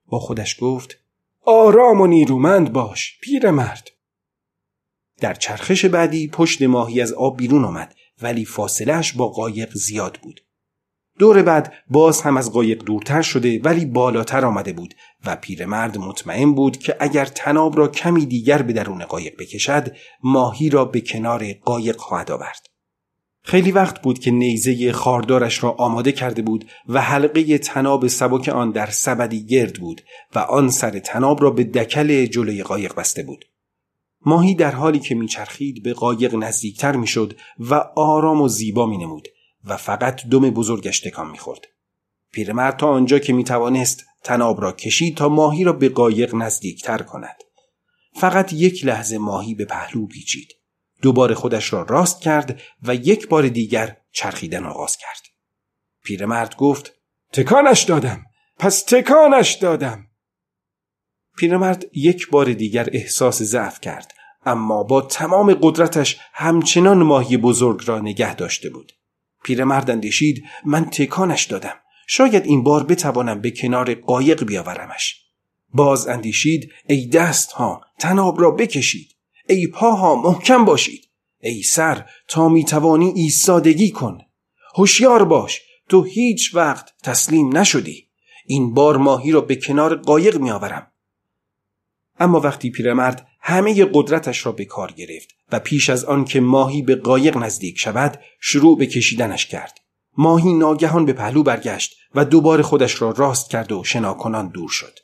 با 0.06 0.20
خودش 0.20 0.58
گفت 0.60 0.98
آرام 1.46 2.02
و 2.02 2.08
نیرومند 2.08 2.74
باش 2.74 3.20
پیرمرد. 3.22 3.92
در 5.18 5.34
چرخش 5.34 5.86
بعدی 5.86 6.28
پشت 6.28 6.62
ماهی 6.62 7.02
از 7.02 7.14
آب 7.14 7.38
بیرون 7.38 7.66
آمد 7.66 7.96
ولی 8.22 8.46
فاصلهش 8.46 9.14
با 9.14 9.28
قایق 9.28 9.74
زیاد 9.74 10.20
بود. 10.22 10.42
دور 11.20 11.44
بعد 11.44 11.74
باز 11.90 12.22
هم 12.22 12.38
از 12.38 12.52
قایق 12.52 12.84
دورتر 12.84 13.22
شده 13.22 13.62
ولی 13.64 13.86
بالاتر 13.86 14.46
آمده 14.46 14.74
بود 14.74 14.96
و 15.26 15.36
پیرمرد 15.36 15.98
مطمئن 15.98 16.54
بود 16.54 16.78
که 16.78 16.96
اگر 17.00 17.26
تناب 17.26 17.78
را 17.78 17.88
کمی 17.88 18.26
دیگر 18.26 18.62
به 18.62 18.74
درون 18.74 19.06
قایق 19.06 19.34
بکشد 19.40 19.96
ماهی 20.24 20.70
را 20.70 20.86
به 20.86 21.02
کنار 21.02 21.54
قایق 21.54 21.98
خواهد 21.98 22.32
آورد. 22.32 22.69
خیلی 23.50 23.72
وقت 23.72 24.02
بود 24.02 24.20
که 24.20 24.32
نیزه 24.32 24.92
خاردارش 24.92 25.64
را 25.64 25.72
آماده 25.72 26.12
کرده 26.12 26.42
بود 26.42 26.66
و 26.88 27.02
حلقه 27.02 27.58
تناب 27.58 28.08
سبک 28.08 28.50
آن 28.50 28.72
در 28.72 28.90
سبدی 28.90 29.46
گرد 29.46 29.74
بود 29.74 30.02
و 30.36 30.40
آن 30.40 30.70
سر 30.70 31.00
تناب 31.00 31.44
را 31.44 31.52
به 31.52 31.64
دکل 31.64 32.26
جلوی 32.26 32.64
قایق 32.64 32.96
بسته 32.96 33.24
بود. 33.24 33.46
ماهی 34.26 34.56
در 34.56 34.72
حالی 34.72 35.00
که 35.00 35.16
میچرخید 35.16 35.84
به 35.84 35.94
قایق 35.94 36.36
نزدیکتر 36.36 36.96
می‌شد 36.96 37.38
و 37.60 37.74
آرام 37.96 38.42
و 38.42 38.48
زیبا 38.48 38.86
مینمود 38.86 39.28
و 39.66 39.78
فقط 39.78 40.26
دم 40.26 40.50
بزرگش 40.50 41.00
تکان 41.00 41.32
می‌خورد. 41.32 41.66
پیرمرد 42.32 42.78
تا 42.78 42.88
آنجا 42.88 43.20
که 43.20 43.34
می‌توانست 43.34 44.06
تناب 44.24 44.62
را 44.62 44.72
کشید 44.72 45.18
تا 45.18 45.30
ماهی 45.30 45.64
را 45.64 45.74
به 45.74 45.90
قایق 45.90 46.36
نزدیکتر 46.36 46.98
کند. 46.98 47.38
فقط 48.16 48.54
یک 48.54 48.86
لحظه 48.86 49.18
ماهی 49.18 49.56
به 49.56 49.66
پهلو 49.66 50.08
پیچید. 50.08 50.59
دوباره 51.02 51.36
خودش 51.36 51.74
را 51.74 51.82
راست 51.82 52.22
کرد 52.22 52.62
و 52.84 52.96
یک 52.96 53.28
بار 53.28 53.48
دیگر 53.48 53.98
چرخیدن 54.12 54.66
آغاز 54.66 54.98
کرد. 54.98 55.22
پیرمرد 56.04 56.56
گفت 56.56 56.94
تکانش 57.34 57.84
دادم. 57.84 58.26
پس 58.60 58.84
تکانش 58.84 59.54
دادم. 59.54 60.08
پیرمرد 61.38 61.86
یک 61.94 62.30
بار 62.30 62.54
دیگر 62.54 62.90
احساس 62.94 63.44
ضعف 63.44 63.80
کرد 63.82 64.14
اما 64.46 64.84
با 64.84 65.02
تمام 65.02 65.54
قدرتش 65.62 66.20
همچنان 66.34 67.04
ماهی 67.04 67.38
بزرگ 67.38 67.82
را 67.86 68.00
نگه 68.00 68.36
داشته 68.36 68.70
بود. 68.70 68.92
پیرمرد 69.44 69.90
اندیشید 69.90 70.44
من 70.66 70.86
تکانش 70.86 71.46
دادم. 71.46 71.76
شاید 72.08 72.46
این 72.46 72.64
بار 72.64 72.84
بتوانم 72.84 73.42
به 73.42 73.52
کنار 73.52 73.94
قایق 73.94 74.44
بیاورمش. 74.44 75.26
باز 75.74 76.08
اندیشید 76.08 76.72
ای 76.88 77.08
دست 77.08 77.52
ها 77.52 77.82
تناب 78.00 78.42
را 78.42 78.52
بکشید. 78.52 79.19
ای 79.50 79.68
پاها 79.68 80.16
محکم 80.16 80.66
باشید. 80.66 81.10
ای 81.40 81.64
سر 81.64 82.06
تا 82.28 82.50
می 82.50 82.66
توانی 82.66 83.12
ایستادگی 83.16 83.92
کن. 83.92 84.18
هوشیار 84.76 85.26
باش 85.26 85.62
تو 85.90 86.04
هیچ 86.04 86.56
وقت 86.56 86.94
تسلیم 87.04 87.58
نشدی. 87.58 88.10
این 88.46 88.74
بار 88.74 88.98
ماهی 88.98 89.32
را 89.32 89.42
به 89.42 89.56
کنار 89.56 89.96
قایق 89.96 90.38
می 90.38 90.52
آورم 90.52 90.92
اما 92.20 92.40
وقتی 92.40 92.70
پیرمرد 92.70 93.28
همه 93.42 93.86
قدرتش 93.94 94.46
را 94.46 94.52
به 94.52 94.66
کار 94.66 94.92
گرفت 94.92 95.30
و 95.52 95.60
پیش 95.60 95.90
از 95.90 96.06
آن 96.06 96.26
که 96.26 96.40
ماهی 96.40 96.82
به 96.82 96.96
قایق 96.96 97.38
نزدیک 97.38 97.80
شود 97.80 98.20
شروع 98.40 98.78
به 98.78 98.86
کشیدنش 98.86 99.46
کرد. 99.46 99.78
ماهی 100.18 100.54
ناگهان 100.54 101.06
به 101.06 101.14
پهلو 101.14 101.44
برگشت 101.44 101.96
و 102.16 102.26
دوباره 102.26 102.64
خودش 102.64 103.02
را 103.02 103.12
راست 103.12 103.50
کرد 103.50 103.72
و 103.72 103.84
شناکنان 103.84 104.48
دور 104.48 104.70
شد. 104.70 105.00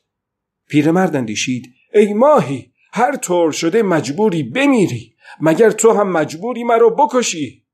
پیرمرد 0.67 1.15
اندیشید 1.15 1.73
ای 1.93 2.13
ماهی! 2.13 2.74
هر 2.97 3.15
طور 3.15 3.51
شده 3.51 3.83
مجبوری 3.83 4.43
بمیری 4.43 5.15
مگر 5.39 5.71
تو 5.71 5.91
هم 5.91 6.11
مجبوری 6.11 6.63
مرا 6.63 6.89
بکشی؟ 6.89 7.67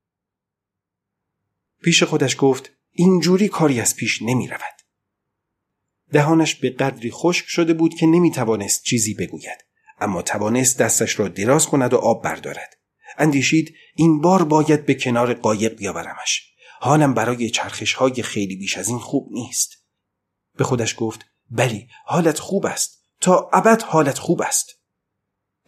پیش 1.82 2.02
خودش 2.02 2.36
گفت 2.38 2.72
اینجوری 2.90 3.48
کاری 3.48 3.80
از 3.80 3.96
پیش 3.96 4.22
نمی 4.22 4.48
رود. 4.48 4.74
دهانش 6.12 6.54
به 6.54 6.70
قدری 6.70 7.10
خشک 7.10 7.46
شده 7.48 7.74
بود 7.74 7.94
که 7.94 8.06
نمی 8.06 8.30
توانست 8.30 8.82
چیزی 8.82 9.14
بگوید 9.14 9.64
اما 9.98 10.22
توانست 10.22 10.78
دستش 10.78 11.20
را 11.20 11.28
دراز 11.28 11.66
کند 11.66 11.94
و 11.94 11.96
آب 11.96 12.24
بردارد. 12.24 12.74
اندیشید 13.18 13.74
این 13.94 14.20
بار 14.20 14.44
باید 14.44 14.86
به 14.86 14.94
کنار 14.94 15.34
قایق 15.34 15.76
بیاورمش. 15.76 16.52
حالم 16.80 17.14
برای 17.14 17.50
چرخش 17.50 17.92
های 17.92 18.22
خیلی 18.22 18.56
بیش 18.56 18.78
از 18.78 18.88
این 18.88 18.98
خوب 18.98 19.28
نیست. 19.30 19.86
به 20.56 20.64
خودش 20.64 20.94
گفت 20.98 21.24
بلی 21.50 21.88
حالت 22.04 22.38
خوب 22.38 22.66
است. 22.66 23.02
تا 23.20 23.50
ابد 23.52 23.82
حالت 23.82 24.18
خوب 24.18 24.42
است. 24.42 24.81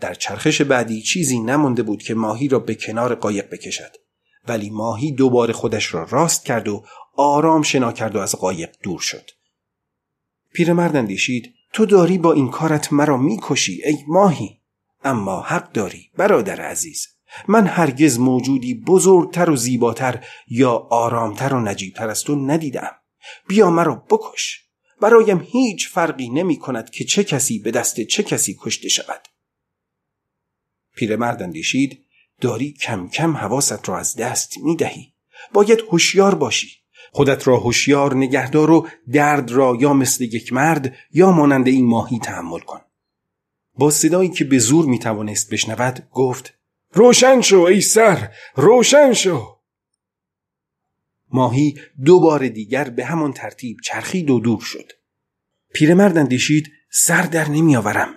در 0.01 0.15
چرخش 0.15 0.63
بعدی 0.63 1.03
چیزی 1.03 1.41
نمانده 1.41 1.83
بود 1.83 2.03
که 2.03 2.15
ماهی 2.15 2.49
را 2.49 2.59
به 2.59 2.75
کنار 2.75 3.15
قایق 3.15 3.51
بکشد. 3.51 3.97
ولی 4.49 4.71
ماهی 4.71 5.13
دوباره 5.13 5.53
خودش 5.53 5.95
را 5.95 6.07
راست 6.11 6.45
کرد 6.45 6.69
و 6.69 6.85
آرام 7.17 7.63
شنا 7.63 7.93
کرد 7.93 8.17
و 8.17 8.19
از 8.19 8.35
قایق 8.35 8.77
دور 8.83 9.01
شد. 9.01 9.31
پیرمرد 10.53 10.97
اندیشید 10.97 11.55
تو 11.73 11.87
داری 11.87 12.19
با 12.19 12.33
این 12.33 12.51
کارت 12.51 12.93
مرا 12.93 13.17
می‌کشی 13.17 13.83
ای 13.85 13.99
ماهی؟ 14.09 14.61
اما 15.05 15.41
حق 15.41 15.73
داری 15.73 16.11
برادر 16.17 16.61
عزیز. 16.61 17.09
من 17.49 17.67
هرگز 17.67 18.19
موجودی 18.19 18.75
بزرگتر 18.75 19.51
و 19.51 19.57
زیباتر 19.57 20.25
یا 20.49 20.73
آرامتر 20.91 21.55
و 21.55 21.61
نجیبتر 21.61 22.09
از 22.09 22.25
تو 22.25 22.37
ندیدم. 22.37 22.91
بیا 23.49 23.71
مرا 23.71 23.95
بکش. 23.95 24.61
برایم 25.01 25.47
هیچ 25.51 25.89
فرقی 25.89 26.29
نمی 26.29 26.59
کند 26.59 26.91
که 26.91 27.05
چه 27.05 27.25
کسی 27.25 27.59
به 27.59 27.71
دست 27.71 28.01
چه 28.01 28.23
کسی 28.23 28.57
کشته 28.61 28.89
شود. 28.89 29.21
پیرمرد 30.95 31.43
اندیشید 31.43 32.05
داری 32.41 32.73
کم 32.73 33.09
کم 33.09 33.37
حواست 33.37 33.89
را 33.89 33.99
از 33.99 34.17
دست 34.17 34.59
می 34.59 34.77
دهی 34.77 35.13
باید 35.53 35.81
هوشیار 35.91 36.35
باشی. 36.35 36.69
خودت 37.13 37.49
را 37.49 37.57
هوشیار 37.57 38.17
نگهدار 38.17 38.71
و 38.71 38.89
درد 39.13 39.51
را 39.51 39.77
یا 39.81 39.93
مثل 39.93 40.25
یک 40.25 40.53
مرد 40.53 40.97
یا 41.13 41.33
مانند 41.33 41.67
این 41.67 41.87
ماهی 41.87 42.19
تحمل 42.19 42.61
کن. 42.61 42.81
با 43.79 43.91
صدایی 43.91 44.29
که 44.29 44.45
به 44.45 44.59
زور 44.59 44.87
می 44.87 44.99
توانست 44.99 45.51
بشنود 45.51 46.09
گفت 46.13 46.55
روشن 46.93 47.41
شو 47.41 47.59
ای 47.59 47.81
سر 47.81 48.31
روشن 48.57 49.13
شو. 49.13 49.57
ماهی 51.31 51.75
دو 52.05 52.21
بار 52.21 52.49
دیگر 52.49 52.89
به 52.89 53.05
همان 53.05 53.33
ترتیب 53.33 53.77
چرخید 53.85 54.31
و 54.31 54.41
دور 54.41 54.61
شد. 54.61 54.93
پیرمرد 55.75 56.19
اندیشید 56.19 56.73
سر 56.91 57.23
در 57.23 57.49
نمیآورم. 57.49 58.15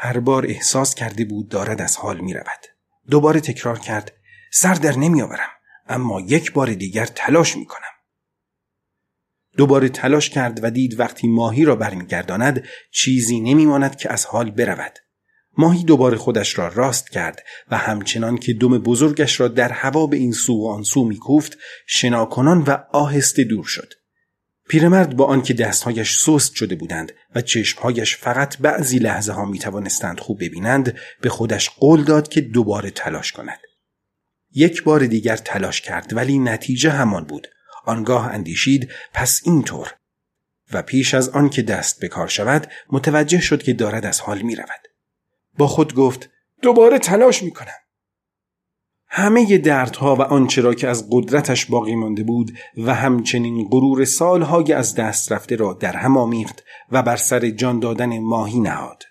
هر 0.00 0.20
بار 0.20 0.46
احساس 0.46 0.94
کرده 0.94 1.24
بود 1.24 1.48
دارد 1.48 1.82
از 1.82 1.96
حال 1.96 2.20
می 2.20 2.34
رود. 2.34 2.66
دوباره 3.10 3.40
تکرار 3.40 3.78
کرد 3.78 4.12
سر 4.52 4.74
در 4.74 4.96
نمیآورم 4.96 5.48
اما 5.86 6.20
یک 6.20 6.52
بار 6.52 6.74
دیگر 6.74 7.06
تلاش 7.06 7.56
می 7.56 7.66
کنم. 7.66 7.88
دوباره 9.56 9.88
تلاش 9.88 10.30
کرد 10.30 10.64
و 10.64 10.70
دید 10.70 11.00
وقتی 11.00 11.28
ماهی 11.28 11.64
را 11.64 11.76
برمیگرداند 11.76 12.64
چیزی 12.90 13.40
نمیماند 13.40 13.96
که 13.96 14.12
از 14.12 14.26
حال 14.26 14.50
برود. 14.50 14.98
ماهی 15.56 15.84
دوباره 15.84 16.16
خودش 16.16 16.58
را 16.58 16.68
راست 16.68 17.10
کرد 17.10 17.42
و 17.70 17.76
همچنان 17.76 18.38
که 18.38 18.52
دم 18.54 18.78
بزرگش 18.78 19.40
را 19.40 19.48
در 19.48 19.72
هوا 19.72 20.06
به 20.06 20.16
این 20.16 20.32
سو 20.32 20.62
و 20.62 20.68
آن 20.68 20.82
سو 20.82 21.04
میکوفت 21.04 21.58
شناکنان 21.86 22.62
و 22.62 22.76
آهسته 22.92 23.44
دور 23.44 23.64
شد. 23.64 23.97
پیرمرد 24.68 25.16
با 25.16 25.24
آنکه 25.24 25.54
دستهایش 25.54 26.18
سست 26.18 26.54
شده 26.54 26.74
بودند 26.74 27.12
و 27.34 27.40
چشمهایش 27.40 28.16
فقط 28.16 28.58
بعضی 28.58 28.98
لحظه 28.98 29.32
ها 29.32 29.44
می 29.44 29.58
توانستند 29.58 30.20
خوب 30.20 30.44
ببینند 30.44 30.98
به 31.20 31.28
خودش 31.28 31.70
قول 31.70 32.04
داد 32.04 32.28
که 32.28 32.40
دوباره 32.40 32.90
تلاش 32.90 33.32
کند. 33.32 33.58
یک 34.54 34.82
بار 34.82 35.06
دیگر 35.06 35.36
تلاش 35.36 35.80
کرد 35.80 36.16
ولی 36.16 36.38
نتیجه 36.38 36.90
همان 36.90 37.24
بود. 37.24 37.48
آنگاه 37.84 38.26
اندیشید 38.26 38.90
پس 39.14 39.40
اینطور 39.44 39.94
و 40.72 40.82
پیش 40.82 41.14
از 41.14 41.28
آن 41.28 41.48
که 41.48 41.62
دست 41.62 42.00
به 42.00 42.08
کار 42.08 42.28
شود 42.28 42.70
متوجه 42.92 43.40
شد 43.40 43.62
که 43.62 43.72
دارد 43.72 44.06
از 44.06 44.20
حال 44.20 44.42
می 44.42 44.56
رود. 44.56 44.88
با 45.58 45.66
خود 45.66 45.94
گفت 45.94 46.30
دوباره 46.62 46.98
تلاش 46.98 47.42
می 47.42 47.50
کنم. 47.50 47.87
همه 49.10 49.58
دردها 49.58 50.16
و 50.16 50.22
آنچه 50.22 50.62
را 50.62 50.74
که 50.74 50.88
از 50.88 51.08
قدرتش 51.10 51.66
باقی 51.66 51.94
مانده 51.94 52.22
بود 52.22 52.52
و 52.76 52.94
همچنین 52.94 53.68
غرور 53.68 54.04
سالهای 54.04 54.72
از 54.72 54.94
دست 54.94 55.32
رفته 55.32 55.56
را 55.56 55.72
در 55.72 55.96
هم 55.96 56.16
آمیخت 56.16 56.64
و 56.92 57.02
بر 57.02 57.16
سر 57.16 57.50
جان 57.50 57.78
دادن 57.78 58.18
ماهی 58.18 58.60
نهاد. 58.60 59.02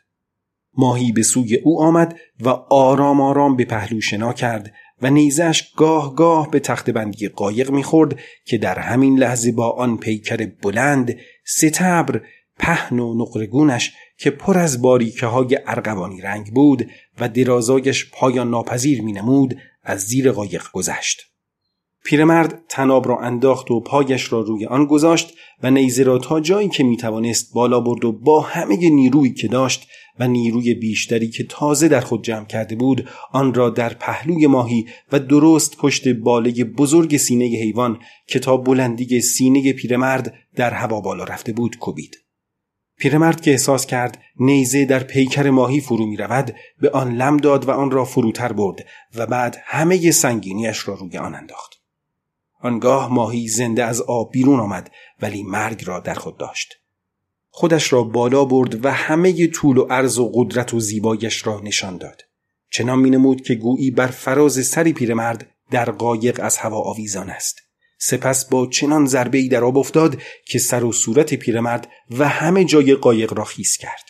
ماهی 0.78 1.12
به 1.12 1.24
سوی 1.24 1.56
او 1.56 1.82
آمد 1.82 2.16
و 2.40 2.50
آرام 2.70 3.22
آرام 3.22 3.56
به 3.56 3.66
پهلو 3.66 4.02
شنا 4.02 4.34
کرد 4.34 4.74
و 5.02 5.10
نیزش 5.10 5.74
گاه 5.76 6.16
گاه 6.16 6.52
به 6.52 6.60
تخت 6.60 6.90
بندی 6.90 7.28
قایق 7.28 7.72
می‌خورد 7.72 8.20
که 8.46 8.58
در 8.58 8.80
همین 8.80 9.20
لحظه 9.20 9.52
با 9.52 9.70
آن 9.70 9.98
پیکر 9.98 10.50
بلند 10.62 11.16
ستبر 11.46 12.22
پهن 12.60 13.00
و 13.00 13.14
نقرگونش 13.14 13.94
که 14.18 14.32
پر 14.32 14.58
از 14.58 14.82
باریکه 14.82 15.26
های 15.26 15.60
ارغوانی 15.66 16.22
رنگ 16.22 16.54
بود 16.54 16.90
و 17.20 17.30
درازایش 17.30 18.12
پایان 18.12 18.50
ناپذیر 18.50 19.02
می 19.02 19.12
نمود 19.12 19.58
از 19.88 20.02
زیر 20.02 20.32
قایق 20.32 20.64
گذشت. 20.74 21.22
پیرمرد 22.06 22.64
تناب 22.70 23.08
را 23.08 23.20
انداخت 23.20 23.72
و 23.72 23.80
پایش 23.80 24.34
را 24.34 24.42
روی 24.42 24.66
آن 24.66 24.86
گذاشت 24.86 25.34
و 25.64 25.72
نیزه 25.72 26.04
را 26.04 26.18
تا 26.18 26.40
جایی 26.40 26.70
که 26.70 26.84
می 26.84 26.98
توانست 26.98 27.54
بالا 27.54 27.80
برد 27.80 28.06
و 28.06 28.12
با 28.12 28.42
همه 28.42 28.90
نیرویی 28.90 29.34
که 29.34 29.48
داشت 29.48 29.88
و 30.20 30.28
نیروی 30.28 30.74
بیشتری 30.74 31.30
که 31.30 31.44
تازه 31.44 31.88
در 31.88 32.02
خود 32.02 32.24
جمع 32.24 32.46
کرده 32.46 32.76
بود 32.76 33.10
آن 33.32 33.54
را 33.54 33.70
در 33.70 33.94
پهلوی 33.94 34.48
ماهی 34.48 34.86
و 35.12 35.20
درست 35.20 35.78
پشت 35.78 36.08
باله 36.08 36.64
بزرگ 36.64 37.18
سینه 37.18 37.46
حیوان 37.46 38.00
که 38.28 38.40
تا 38.40 38.58
بلندی 38.58 39.22
سینه 39.22 39.74
پیرمرد 39.74 40.34
در 40.56 40.74
هوا 40.74 41.02
بالا 41.02 41.24
رفته 41.24 41.54
بود 41.54 41.78
کوبید. 41.78 42.27
پیرمرد 42.98 43.42
که 43.42 43.52
احساس 43.52 43.86
کرد 43.86 44.22
نیزه 44.40 44.86
در 44.86 45.04
پیکر 45.04 45.50
ماهی 45.50 45.82
فرو 45.82 46.06
می 46.06 46.18
رود 46.18 46.56
به 46.82 46.90
آن 46.90 47.16
لم 47.16 47.38
داد 47.38 47.68
و 47.68 47.72
آن 47.72 47.92
را 47.92 48.06
فروتر 48.06 48.54
برد 48.54 48.86
و 49.16 49.26
بعد 49.26 49.58
همه 49.66 50.12
سنگینیش 50.12 50.88
را 50.88 50.94
روی 50.94 51.18
آن 51.18 51.36
انداخت. 51.36 51.74
آنگاه 52.62 53.14
ماهی 53.14 53.48
زنده 53.48 53.84
از 53.84 54.02
آب 54.02 54.32
بیرون 54.32 54.60
آمد 54.60 54.92
ولی 55.22 55.44
مرگ 55.44 55.84
را 55.86 56.00
در 56.00 56.14
خود 56.14 56.38
داشت. 56.38 56.74
خودش 57.50 57.94
را 57.94 58.04
بالا 58.04 58.46
برد 58.46 58.86
و 58.86 58.92
همه 58.92 59.48
طول 59.48 59.78
و 59.78 59.84
عرض 59.90 60.20
و 60.20 60.32
قدرت 60.34 60.74
و 60.74 60.80
زیبایش 60.80 61.48
را 61.48 61.62
نشان 61.64 61.98
داد. 61.98 62.22
چنان 62.72 63.00
می 63.00 63.10
نمود 63.10 63.42
که 63.42 63.56
گویی 63.56 63.92
بر 63.92 64.08
فراز 64.08 64.66
سری 64.66 64.94
پیرمرد 64.94 65.52
در 65.72 65.92
قایق 65.92 66.40
از 66.44 66.58
هوا 66.58 66.82
آویزان 66.82 67.30
است. 67.30 67.67
سپس 67.98 68.46
با 68.46 68.68
چنان 68.68 69.06
ضربه 69.06 69.38
ای 69.38 69.48
در 69.48 69.64
آب 69.64 69.78
افتاد 69.78 70.22
که 70.46 70.60
سر 70.60 70.84
و 70.84 70.92
صورت 70.92 71.34
پیرمرد 71.34 71.90
و 72.18 72.28
همه 72.28 72.66
جای 72.66 72.96
قایق 72.96 73.34
را 73.34 73.44
خیس 73.44 73.78
کرد. 73.78 74.04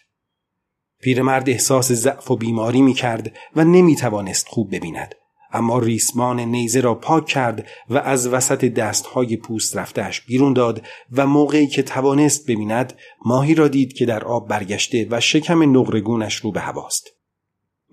پیرمرد 1.02 1.50
احساس 1.50 1.92
ضعف 1.92 2.32
و 2.32 2.36
بیماری 2.36 2.82
می 2.82 2.94
کرد 2.94 3.38
و 3.56 3.64
نمی 3.64 3.96
توانست 3.96 4.48
خوب 4.48 4.76
ببیند. 4.76 5.16
اما 5.52 5.80
ریسمان 5.80 6.40
نیزه 6.40 6.80
را 6.80 6.96
پاک 6.96 7.26
کرد 7.26 7.68
و 7.90 7.98
از 7.98 8.28
وسط 8.28 8.66
دستهای 8.66 9.38
پوست 9.38 9.78
رفتهش 9.78 10.22
بیرون 10.22 10.54
داد 10.54 10.86
و 11.12 11.28
موقعی 11.28 11.68
که 11.68 11.84
توانست 11.84 12.52
ببیند 12.52 12.94
ماهی 13.26 13.56
را 13.56 13.68
دید 13.68 13.94
که 13.94 14.06
در 14.06 14.24
آب 14.24 14.48
برگشته 14.48 15.08
و 15.10 15.20
شکم 15.20 15.78
نقرگونش 15.78 16.36
رو 16.36 16.52
به 16.52 16.60
هواست. 16.60 17.17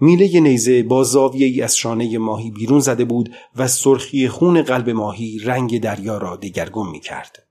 میله 0.01 0.41
نیزه 0.41 0.83
با 0.83 1.05
زاویه 1.05 1.47
ای 1.47 1.63
از 1.63 1.77
شانه 1.77 2.19
ماهی 2.19 2.51
بیرون 2.51 2.81
زده 2.81 3.05
بود 3.05 3.35
و 3.57 3.69
سرخی 3.69 4.29
خون 4.29 4.63
قلب 4.63 4.91
ماهی 4.91 5.39
رنگ 5.39 5.81
دریا 5.81 6.19
را 6.19 6.37
دگرگون 6.37 6.91
می 6.91 7.01
کرد. 7.01 7.47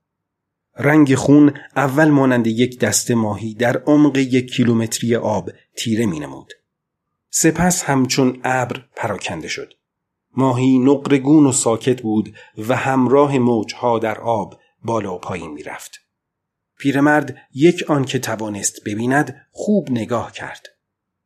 رنگ 0.76 1.14
خون 1.14 1.54
اول 1.76 2.08
مانند 2.08 2.46
یک 2.46 2.78
دست 2.78 3.10
ماهی 3.10 3.54
در 3.54 3.76
عمق 3.76 4.16
یک 4.16 4.50
کیلومتری 4.50 5.16
آب 5.16 5.50
تیره 5.76 6.06
می 6.06 6.20
نمود. 6.20 6.52
سپس 7.30 7.82
همچون 7.82 8.40
ابر 8.44 8.84
پراکنده 8.96 9.48
شد. 9.48 9.74
ماهی 10.36 10.78
نقرگون 10.78 11.46
و 11.46 11.52
ساکت 11.52 12.02
بود 12.02 12.34
و 12.68 12.76
همراه 12.76 13.38
موجها 13.38 13.98
در 13.98 14.20
آب 14.20 14.60
بالا 14.84 15.14
و 15.14 15.18
پایین 15.18 15.50
می 15.50 15.62
رفت. 15.62 16.00
پیرمرد 16.78 17.36
یک 17.54 17.84
آن 17.88 18.04
که 18.04 18.18
توانست 18.18 18.84
ببیند 18.86 19.46
خوب 19.50 19.90
نگاه 19.90 20.32
کرد. 20.32 20.73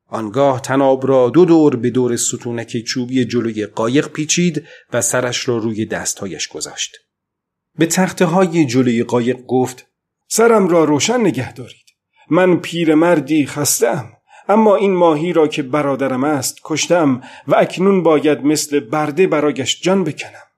آنگاه 0.09 0.61
تناب 0.61 1.07
را 1.07 1.31
دو 1.31 1.45
دور 1.45 1.77
به 1.77 1.91
دور 1.91 2.17
ستونک 2.17 2.85
چوبی 2.85 3.25
جلوی 3.25 3.67
قایق 3.67 4.09
پیچید 4.09 4.65
و 4.93 5.01
سرش 5.01 5.49
را 5.49 5.57
روی 5.57 5.87
دستهایش 5.87 6.49
گذاشت. 6.49 6.97
به 7.79 7.87
تخته 7.87 8.25
های 8.25 8.67
جلوی 8.67 9.03
قایق 9.03 9.37
گفت 9.47 9.87
سرم 10.29 10.69
را 10.69 10.85
روشن 10.85 11.21
نگه 11.21 11.53
دارید. 11.53 11.87
من 12.31 12.57
پیرمردی 12.57 13.47
خستم. 13.47 14.13
اما 14.49 14.77
این 14.77 14.95
ماهی 14.95 15.33
را 15.33 15.49
که 15.49 15.63
برادرم 15.63 16.25
است 16.25 16.59
کشتم 16.65 17.21
و 17.49 17.55
اکنون 17.55 18.03
باید 18.03 18.41
مثل 18.41 18.81
برده 18.81 19.27
برایش 19.27 19.81
جان 19.81 20.05
بکنم. 20.05 20.49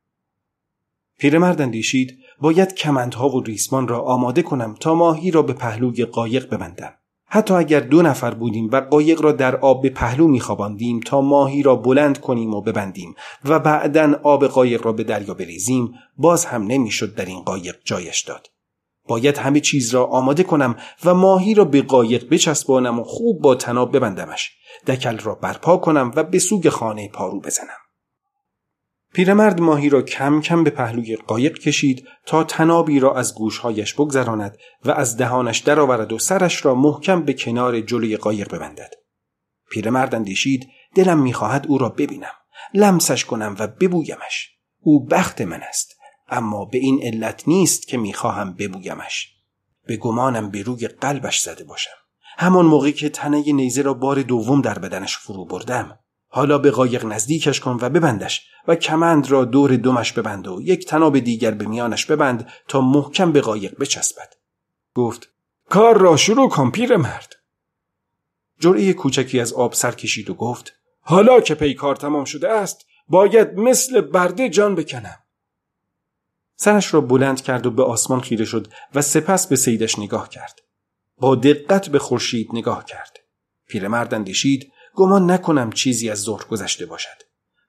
پیرمرد 1.18 1.60
اندیشید 1.60 2.18
باید 2.40 2.74
کمندها 2.74 3.28
و 3.28 3.42
ریسمان 3.42 3.88
را 3.88 4.00
آماده 4.00 4.42
کنم 4.42 4.74
تا 4.80 4.94
ماهی 4.94 5.30
را 5.30 5.42
به 5.42 5.52
پهلوی 5.52 6.04
قایق 6.04 6.50
ببندم. 6.50 6.99
حتی 7.32 7.54
اگر 7.54 7.80
دو 7.80 8.02
نفر 8.02 8.34
بودیم 8.34 8.68
و 8.72 8.80
قایق 8.80 9.22
را 9.22 9.32
در 9.32 9.56
آب 9.56 9.82
به 9.82 9.90
پهلو 9.90 10.28
میخواباندیم 10.28 11.00
تا 11.00 11.20
ماهی 11.20 11.62
را 11.62 11.76
بلند 11.76 12.20
کنیم 12.20 12.54
و 12.54 12.60
ببندیم 12.60 13.14
و 13.44 13.58
بعدا 13.58 14.20
آب 14.22 14.46
قایق 14.46 14.86
را 14.86 14.92
به 14.92 15.04
دریا 15.04 15.34
بریزیم 15.34 15.94
باز 16.16 16.44
هم 16.44 16.62
نمی‌شد 16.62 17.14
در 17.14 17.24
این 17.24 17.40
قایق 17.40 17.76
جایش 17.84 18.20
داد. 18.20 18.46
باید 19.08 19.38
همه 19.38 19.60
چیز 19.60 19.94
را 19.94 20.06
آماده 20.06 20.42
کنم 20.42 20.76
و 21.04 21.14
ماهی 21.14 21.54
را 21.54 21.64
به 21.64 21.82
قایق 21.82 22.28
بچسبانم 22.30 23.00
و 23.00 23.04
خوب 23.04 23.42
با 23.42 23.54
تناب 23.54 23.96
ببندمش. 23.96 24.52
دکل 24.86 25.18
را 25.18 25.34
برپا 25.34 25.76
کنم 25.76 26.12
و 26.16 26.24
به 26.24 26.38
سوگ 26.38 26.68
خانه 26.68 27.08
پارو 27.08 27.40
بزنم. 27.40 27.79
پیرمرد 29.12 29.60
ماهی 29.60 29.88
را 29.88 30.02
کم 30.02 30.40
کم 30.40 30.64
به 30.64 30.70
پهلوی 30.70 31.16
قایق 31.16 31.58
کشید 31.58 32.08
تا 32.26 32.44
تنابی 32.44 33.00
را 33.00 33.14
از 33.14 33.34
گوشهایش 33.34 33.94
بگذراند 33.94 34.58
و 34.84 34.90
از 34.90 35.16
دهانش 35.16 35.58
درآورد 35.58 36.12
و 36.12 36.18
سرش 36.18 36.64
را 36.64 36.74
محکم 36.74 37.22
به 37.22 37.32
کنار 37.32 37.80
جلوی 37.80 38.16
قایق 38.16 38.54
ببندد. 38.54 38.94
پیرمرد 39.70 40.14
اندیشید 40.14 40.68
دلم 40.94 41.18
می‌خواهد 41.18 41.66
او 41.68 41.78
را 41.78 41.88
ببینم 41.88 42.32
لمسش 42.74 43.24
کنم 43.24 43.56
و 43.58 43.66
ببویمش. 43.66 44.50
او 44.80 45.06
بخت 45.06 45.40
من 45.40 45.62
است 45.62 45.96
اما 46.28 46.64
به 46.64 46.78
این 46.78 47.00
علت 47.02 47.48
نیست 47.48 47.88
که 47.88 47.98
می‌خواهم 47.98 48.54
ببویمش. 48.54 49.28
به 49.86 49.96
گمانم 49.96 50.50
به 50.50 50.62
روی 50.62 50.88
قلبش 50.88 51.40
زده 51.40 51.64
باشم. 51.64 51.90
همان 52.38 52.66
موقعی 52.66 52.92
که 52.92 53.08
تنه 53.08 53.52
نیزه 53.52 53.82
را 53.82 53.94
بار 53.94 54.22
دوم 54.22 54.60
در 54.60 54.78
بدنش 54.78 55.16
فرو 55.18 55.44
بردم 55.44 55.98
حالا 56.32 56.58
به 56.58 56.70
قایق 56.70 57.04
نزدیکش 57.04 57.60
کن 57.60 57.78
و 57.80 57.88
ببندش 57.88 58.46
و 58.68 58.74
کمند 58.74 59.30
را 59.30 59.44
دور 59.44 59.76
دمش 59.76 60.12
ببند 60.12 60.48
و 60.48 60.62
یک 60.62 60.86
تناب 60.86 61.18
دیگر 61.18 61.50
به 61.50 61.66
میانش 61.66 62.06
ببند 62.06 62.48
تا 62.68 62.80
محکم 62.80 63.32
به 63.32 63.40
قایق 63.40 63.78
بچسبد. 63.78 64.34
گفت 64.94 65.32
کار 65.68 65.98
را 65.98 66.16
شروع 66.16 66.48
کن 66.48 66.70
پیر 66.70 66.96
مرد. 66.96 67.32
جرعه 68.58 68.92
کوچکی 68.92 69.40
از 69.40 69.52
آب 69.52 69.72
سر 69.72 69.92
کشید 69.92 70.30
و 70.30 70.34
گفت 70.34 70.72
حالا 71.00 71.40
که 71.40 71.54
پیکار 71.54 71.96
تمام 71.96 72.24
شده 72.24 72.48
است 72.48 72.86
باید 73.08 73.54
مثل 73.54 74.00
برده 74.00 74.48
جان 74.48 74.74
بکنم. 74.74 75.18
سرش 76.56 76.94
را 76.94 77.00
بلند 77.00 77.42
کرد 77.42 77.66
و 77.66 77.70
به 77.70 77.82
آسمان 77.82 78.20
خیره 78.20 78.44
شد 78.44 78.72
و 78.94 79.02
سپس 79.02 79.46
به 79.46 79.56
سیدش 79.56 79.98
نگاه 79.98 80.28
کرد. 80.28 80.60
با 81.16 81.34
دقت 81.34 81.88
به 81.88 81.98
خورشید 81.98 82.48
نگاه 82.52 82.84
کرد. 82.84 83.16
پیرمرد 83.66 84.14
اندیشید 84.14 84.72
گمان 85.00 85.30
نکنم 85.30 85.72
چیزی 85.72 86.10
از 86.10 86.18
ظهر 86.18 86.44
گذشته 86.44 86.86
باشد. 86.86 87.22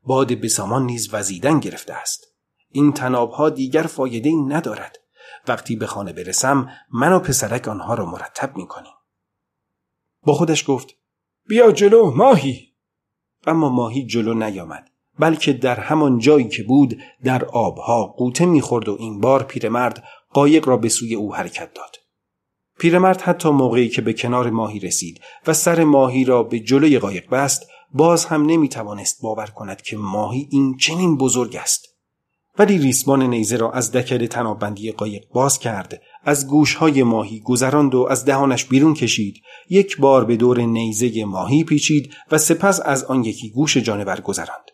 باد 0.03 0.33
بسامان 0.33 0.85
نیز 0.85 1.13
وزیدن 1.13 1.59
گرفته 1.59 1.93
است. 1.93 2.25
این 2.69 2.93
تنابها 2.93 3.49
دیگر 3.49 3.83
فایده 3.83 4.31
ندارد. 4.47 4.97
وقتی 5.47 5.75
به 5.75 5.87
خانه 5.87 6.13
برسم 6.13 6.69
من 6.93 7.13
و 7.13 7.19
پسرک 7.19 7.67
آنها 7.67 7.93
را 7.93 8.05
مرتب 8.05 8.57
می 8.57 8.67
کنیم. 8.67 8.93
با 10.23 10.33
خودش 10.33 10.69
گفت 10.69 10.87
بیا 11.47 11.71
جلو 11.71 12.11
ماهی. 12.11 12.75
اما 13.47 13.69
ماهی 13.69 14.05
جلو 14.05 14.33
نیامد 14.33 14.89
بلکه 15.19 15.53
در 15.53 15.79
همان 15.79 16.19
جایی 16.19 16.47
که 16.47 16.63
بود 16.63 17.01
در 17.23 17.45
آبها 17.45 18.05
قوطه 18.05 18.45
می‌خورد 18.45 18.89
و 18.89 18.95
این 18.99 19.19
بار 19.19 19.43
پیرمرد 19.43 20.03
قایق 20.29 20.67
را 20.67 20.77
به 20.77 20.89
سوی 20.89 21.15
او 21.15 21.35
حرکت 21.35 21.73
داد. 21.73 21.95
پیرمرد 22.81 23.21
حتی 23.21 23.49
موقعی 23.49 23.89
که 23.89 24.01
به 24.01 24.13
کنار 24.13 24.49
ماهی 24.49 24.79
رسید 24.79 25.21
و 25.47 25.53
سر 25.53 25.83
ماهی 25.83 26.23
را 26.23 26.43
به 26.43 26.59
جلوی 26.59 26.99
قایق 26.99 27.29
بست 27.29 27.67
باز 27.93 28.25
هم 28.25 28.45
نمی‌توانست 28.45 29.21
باور 29.21 29.45
کند 29.45 29.81
که 29.81 29.97
ماهی 29.97 30.47
این 30.51 30.77
چنین 30.77 31.17
بزرگ 31.17 31.55
است. 31.55 31.87
ولی 32.59 32.77
ریسمان 32.77 33.23
نیزه 33.23 33.57
را 33.57 33.71
از 33.71 33.91
دکل 33.91 34.27
تنابندی 34.27 34.91
قایق 34.91 35.23
باز 35.33 35.59
کرد 35.59 36.01
از 36.23 36.47
گوشهای 36.47 37.03
ماهی 37.03 37.39
گذراند 37.39 37.95
و 37.95 38.07
از 38.09 38.25
دهانش 38.25 38.65
بیرون 38.65 38.93
کشید. 38.93 39.35
یک 39.69 39.97
بار 39.97 40.25
به 40.25 40.35
دور 40.35 40.61
نیزه 40.61 41.25
ماهی 41.25 41.63
پیچید 41.63 42.13
و 42.31 42.37
سپس 42.37 42.79
از 42.85 43.03
آن 43.03 43.23
یکی 43.23 43.49
گوش 43.49 43.77
جانور 43.77 44.19
گذراند. 44.19 44.70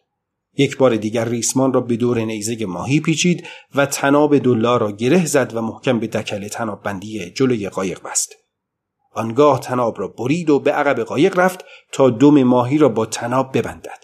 یک 0.58 0.78
بار 0.78 0.96
دیگر 0.96 1.26
ریسمان 1.26 1.74
را 1.74 1.82
به 1.82 1.96
دور 1.96 2.20
نیزه 2.20 2.66
ماهی 2.66 3.00
پیچید 3.00 3.48
و 3.76 3.86
تناب 3.86 4.38
دلا 4.38 4.78
را 4.78 4.92
گره 4.92 5.26
زد 5.26 5.56
و 5.56 5.62
محکم 5.62 6.00
به 6.00 6.08
دکل 6.08 6.48
تناب 6.48 6.84
بندی 6.84 7.30
جلوی 7.30 7.70
قایق 7.70 8.02
بست. 8.04 8.36
آنگاه 9.14 9.60
تناب 9.60 10.00
را 10.00 10.08
برید 10.08 10.50
و 10.50 10.60
به 10.60 10.72
عقب 10.72 11.00
قایق 11.04 11.40
رفت 11.40 11.66
تا 11.92 12.10
دم 12.10 12.44
ماهی 12.44 12.78
را 12.78 12.90
با 12.90 13.06
تناب 13.06 13.58
ببندد. 13.58 14.04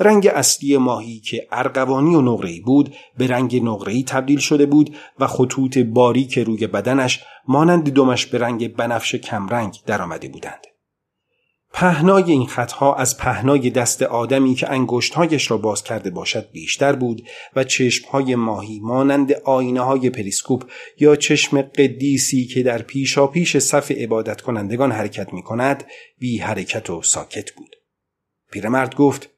رنگ 0.00 0.26
اصلی 0.26 0.76
ماهی 0.76 1.20
که 1.20 1.48
ارغوانی 1.50 2.14
و 2.14 2.20
نقره‌ای 2.20 2.60
بود 2.60 2.94
به 3.18 3.26
رنگ 3.26 3.64
نقره‌ای 3.64 4.02
تبدیل 4.02 4.38
شده 4.38 4.66
بود 4.66 4.96
و 5.18 5.26
خطوط 5.26 5.78
باریک 5.78 6.38
روی 6.38 6.66
بدنش 6.66 7.20
مانند 7.48 7.92
دمش 7.92 8.26
به 8.26 8.38
رنگ 8.38 8.76
بنفش 8.76 9.14
کمرنگ 9.14 9.78
درآمده 9.86 10.28
بودند. 10.28 10.71
پهنای 11.72 12.32
این 12.32 12.46
خطها 12.46 12.94
از 12.94 13.16
پهنای 13.16 13.70
دست 13.70 14.02
آدمی 14.02 14.54
که 14.54 14.70
انگشتهایش 14.70 15.50
را 15.50 15.56
باز 15.56 15.84
کرده 15.84 16.10
باشد 16.10 16.50
بیشتر 16.50 16.92
بود 16.92 17.28
و 17.56 17.64
چشمهای 17.64 18.34
ماهی 18.34 18.80
مانند 18.80 19.32
آینه 19.32 19.80
های 19.80 20.10
پریسکوپ 20.10 20.70
یا 20.98 21.16
چشم 21.16 21.62
قدیسی 21.62 22.44
که 22.44 22.62
در 22.62 22.82
پیشا 22.82 23.26
پیش 23.26 23.58
صف 23.58 23.90
عبادت 23.90 24.40
کنندگان 24.40 24.92
حرکت 24.92 25.32
می 25.32 25.42
کند 25.42 25.84
بی 26.18 26.38
حرکت 26.38 26.90
و 26.90 27.02
ساکت 27.02 27.50
بود. 27.50 27.76
پیرمرد 28.50 28.94
گفت 28.94 29.28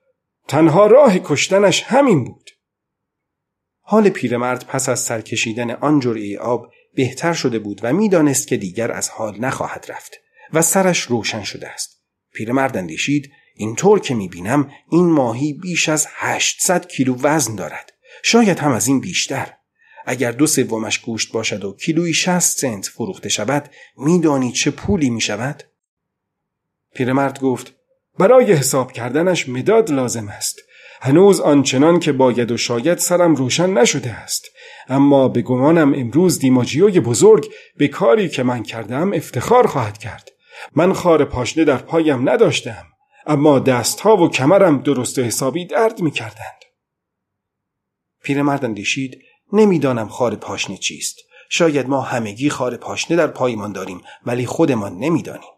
تنها 0.48 0.86
راه 0.86 1.18
کشتنش 1.18 1.82
همین 1.82 2.24
بود. 2.24 2.50
حال 3.80 4.08
پیرمرد 4.08 4.66
پس 4.66 4.88
از 4.88 5.00
سرکشیدن 5.00 5.70
آن 5.70 6.00
جرعه 6.00 6.38
آب 6.38 6.70
بهتر 6.94 7.32
شده 7.32 7.58
بود 7.58 7.80
و 7.82 7.92
می‌دانست 7.92 8.48
که 8.48 8.56
دیگر 8.56 8.92
از 8.92 9.08
حال 9.08 9.40
نخواهد 9.40 9.86
رفت 9.88 10.16
و 10.52 10.62
سرش 10.62 11.00
روشن 11.00 11.42
شده 11.42 11.68
است. 11.68 11.93
پیرمرد 12.34 12.76
اندیشید 12.76 13.30
اینطور 13.54 14.00
که 14.00 14.14
می‌بینم 14.14 14.70
این 14.90 15.10
ماهی 15.10 15.52
بیش 15.52 15.88
از 15.88 16.06
800 16.10 16.86
کیلو 16.86 17.16
وزن 17.22 17.54
دارد. 17.54 17.92
شاید 18.22 18.58
هم 18.58 18.72
از 18.72 18.86
این 18.86 19.00
بیشتر. 19.00 19.52
اگر 20.06 20.32
دو 20.32 20.46
سومش 20.46 20.98
گوشت 20.98 21.32
باشد 21.32 21.64
و 21.64 21.76
کیلویی 21.76 22.14
60 22.14 22.58
سنت 22.58 22.86
فروخته 22.86 23.28
شود 23.28 23.70
میدانی 23.96 24.52
چه 24.52 24.70
پولی 24.70 25.10
می‌شود؟ 25.10 25.62
پیرمرد 26.94 27.40
گفت 27.40 27.72
برای 28.18 28.52
حساب 28.52 28.92
کردنش 28.92 29.48
مداد 29.48 29.90
لازم 29.90 30.28
است. 30.28 30.60
هنوز 31.00 31.40
آنچنان 31.40 32.00
که 32.00 32.12
باید 32.12 32.50
و 32.50 32.56
شاید 32.56 32.98
سرم 32.98 33.34
روشن 33.34 33.70
نشده 33.70 34.10
است. 34.10 34.44
اما 34.88 35.28
به 35.28 35.42
گمانم 35.42 35.94
امروز 35.94 36.38
دیماجیوی 36.38 37.00
بزرگ 37.00 37.52
به 37.76 37.88
کاری 37.88 38.28
که 38.28 38.42
من 38.42 38.62
کردم 38.62 39.12
افتخار 39.12 39.66
خواهد 39.66 39.98
کرد. 39.98 40.33
من 40.76 40.92
خار 40.92 41.24
پاشنه 41.24 41.64
در 41.64 41.76
پایم 41.76 42.28
نداشتم 42.28 42.86
اما 43.26 43.58
دستها 43.58 44.16
و 44.16 44.28
کمرم 44.28 44.78
درست 44.78 45.18
و 45.18 45.22
حسابی 45.22 45.66
درد 45.66 46.00
می 46.00 46.10
کردند. 46.10 46.64
پیرمرد 48.22 48.64
اندیشید 48.64 49.18
نمی‌دانم 49.52 50.08
خار 50.08 50.36
پاشنه 50.36 50.76
چیست. 50.76 51.16
شاید 51.48 51.88
ما 51.88 52.00
همگی 52.00 52.50
خار 52.50 52.76
پاشنه 52.76 53.16
در 53.16 53.26
پایمان 53.26 53.72
داریم 53.72 54.00
ولی 54.26 54.46
خودمان 54.46 54.98
نمی‌دانیم. 54.98 55.50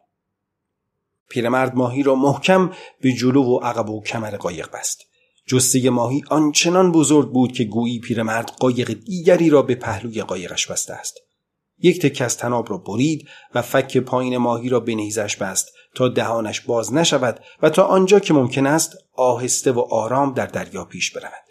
پیرمرد 1.29 1.75
ماهی 1.75 2.03
را 2.03 2.15
محکم 2.15 2.73
به 3.01 3.13
جلو 3.13 3.43
و 3.43 3.59
عقب 3.59 3.91
و 3.91 4.03
کمر 4.03 4.37
قایق 4.37 4.71
بست. 4.71 4.99
جسته 5.47 5.91
ماهی 5.91 6.23
آنچنان 6.31 6.93
بزرگ 6.93 7.33
بود 7.33 7.53
که 7.53 7.65
گویی 7.65 8.01
پیرمرد 8.01 8.53
قایق 8.59 8.93
دیگری 8.93 9.51
را 9.51 9.63
به 9.63 9.75
پهلوی 9.75 10.23
قایقش 10.23 10.67
بسته 10.67 10.95
است. 10.95 11.26
یک 11.79 12.03
تک 12.03 12.23
از 12.23 12.37
تناب 12.37 12.71
را 12.71 12.79
برید 12.79 13.29
و 13.55 13.63
فک 13.63 13.99
پایین 13.99 14.37
ماهی 14.37 14.69
را 14.69 14.81
به 14.81 14.95
نیزش 14.95 15.37
بست 15.37 15.73
تا 15.95 16.09
دهانش 16.09 16.61
باز 16.61 16.95
نشود 16.95 17.41
و 17.63 17.71
تا 17.71 17.85
آنجا 17.85 18.19
که 18.21 18.35
ممکن 18.35 18.67
است 18.67 18.97
آهسته 19.13 19.73
و 19.73 19.81
آرام 19.81 20.35
در 20.35 20.47
دریا 20.47 20.85
پیش 20.85 21.11
برود 21.11 21.47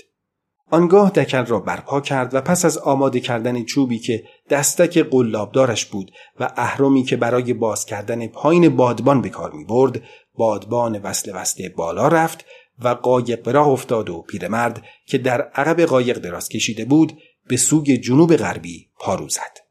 آنگاه 0.72 1.10
دکل 1.10 1.46
را 1.46 1.60
برپا 1.60 2.02
کرد 2.02 2.34
و 2.34 2.42
پس 2.42 2.66
از 2.66 2.78
آماده 2.78 3.20
کردن 3.20 3.64
چوبی 3.64 4.00
که 4.00 4.24
دستک 4.50 4.98
قلابدارش 4.98 5.86
بود 5.86 6.12
و 6.40 6.54
اهرمی 6.58 7.04
که 7.04 7.16
برای 7.16 7.54
باز 7.54 7.86
کردن 7.86 8.28
پایین 8.28 8.76
بادبان 8.76 9.22
به 9.22 9.30
کار 9.30 9.52
می 9.52 9.66
برد 9.66 10.02
بادبان 10.34 11.02
وصل 11.02 11.32
وصله 11.36 11.70
بالا 11.70 12.08
رفت 12.08 12.46
و 12.80 12.88
قایق 12.88 13.44
به 13.44 13.52
راه 13.52 13.68
افتاد 13.68 14.10
و 14.10 14.22
پیرمرد 14.22 14.84
که 15.08 15.18
در 15.18 15.42
عقب 15.42 15.82
قایق 15.82 16.18
دراز 16.18 16.50
کشیده 16.50 16.86
بود 16.86 17.18
به 17.48 17.58
سوی 17.58 17.98
جنوب 17.98 18.36
غربی 18.36 18.90
پارو 19.00 19.30
زد. 19.30 19.65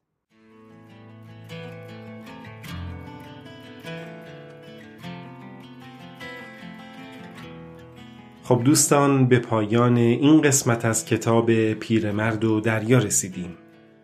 خب 8.45 8.61
دوستان 8.65 9.27
به 9.27 9.39
پایان 9.39 9.97
این 9.97 10.43
قسمت 10.43 10.85
از 10.85 11.05
کتاب 11.05 11.73
پیرمرد 11.73 12.45
و 12.45 12.61
دریا 12.61 12.99
رسیدیم. 12.99 13.55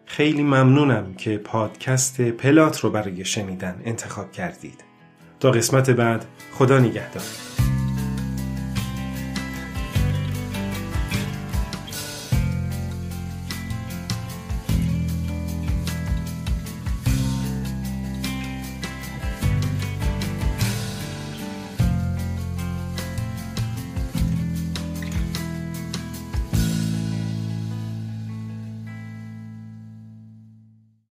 خیلی 0.07 0.43
ممنونم 0.43 1.15
که 1.15 1.39
پادکست 1.39 2.21
پلات 2.21 2.81
رو 2.81 2.91
برای 2.91 3.25
شنیدن 3.25 3.83
انتخاب 3.85 4.33
کردید. 4.33 4.85
تا 5.41 5.51
قسمت 5.51 5.91
بعد 5.91 6.25
خدا 6.53 6.79
نگهدار. 6.79 7.23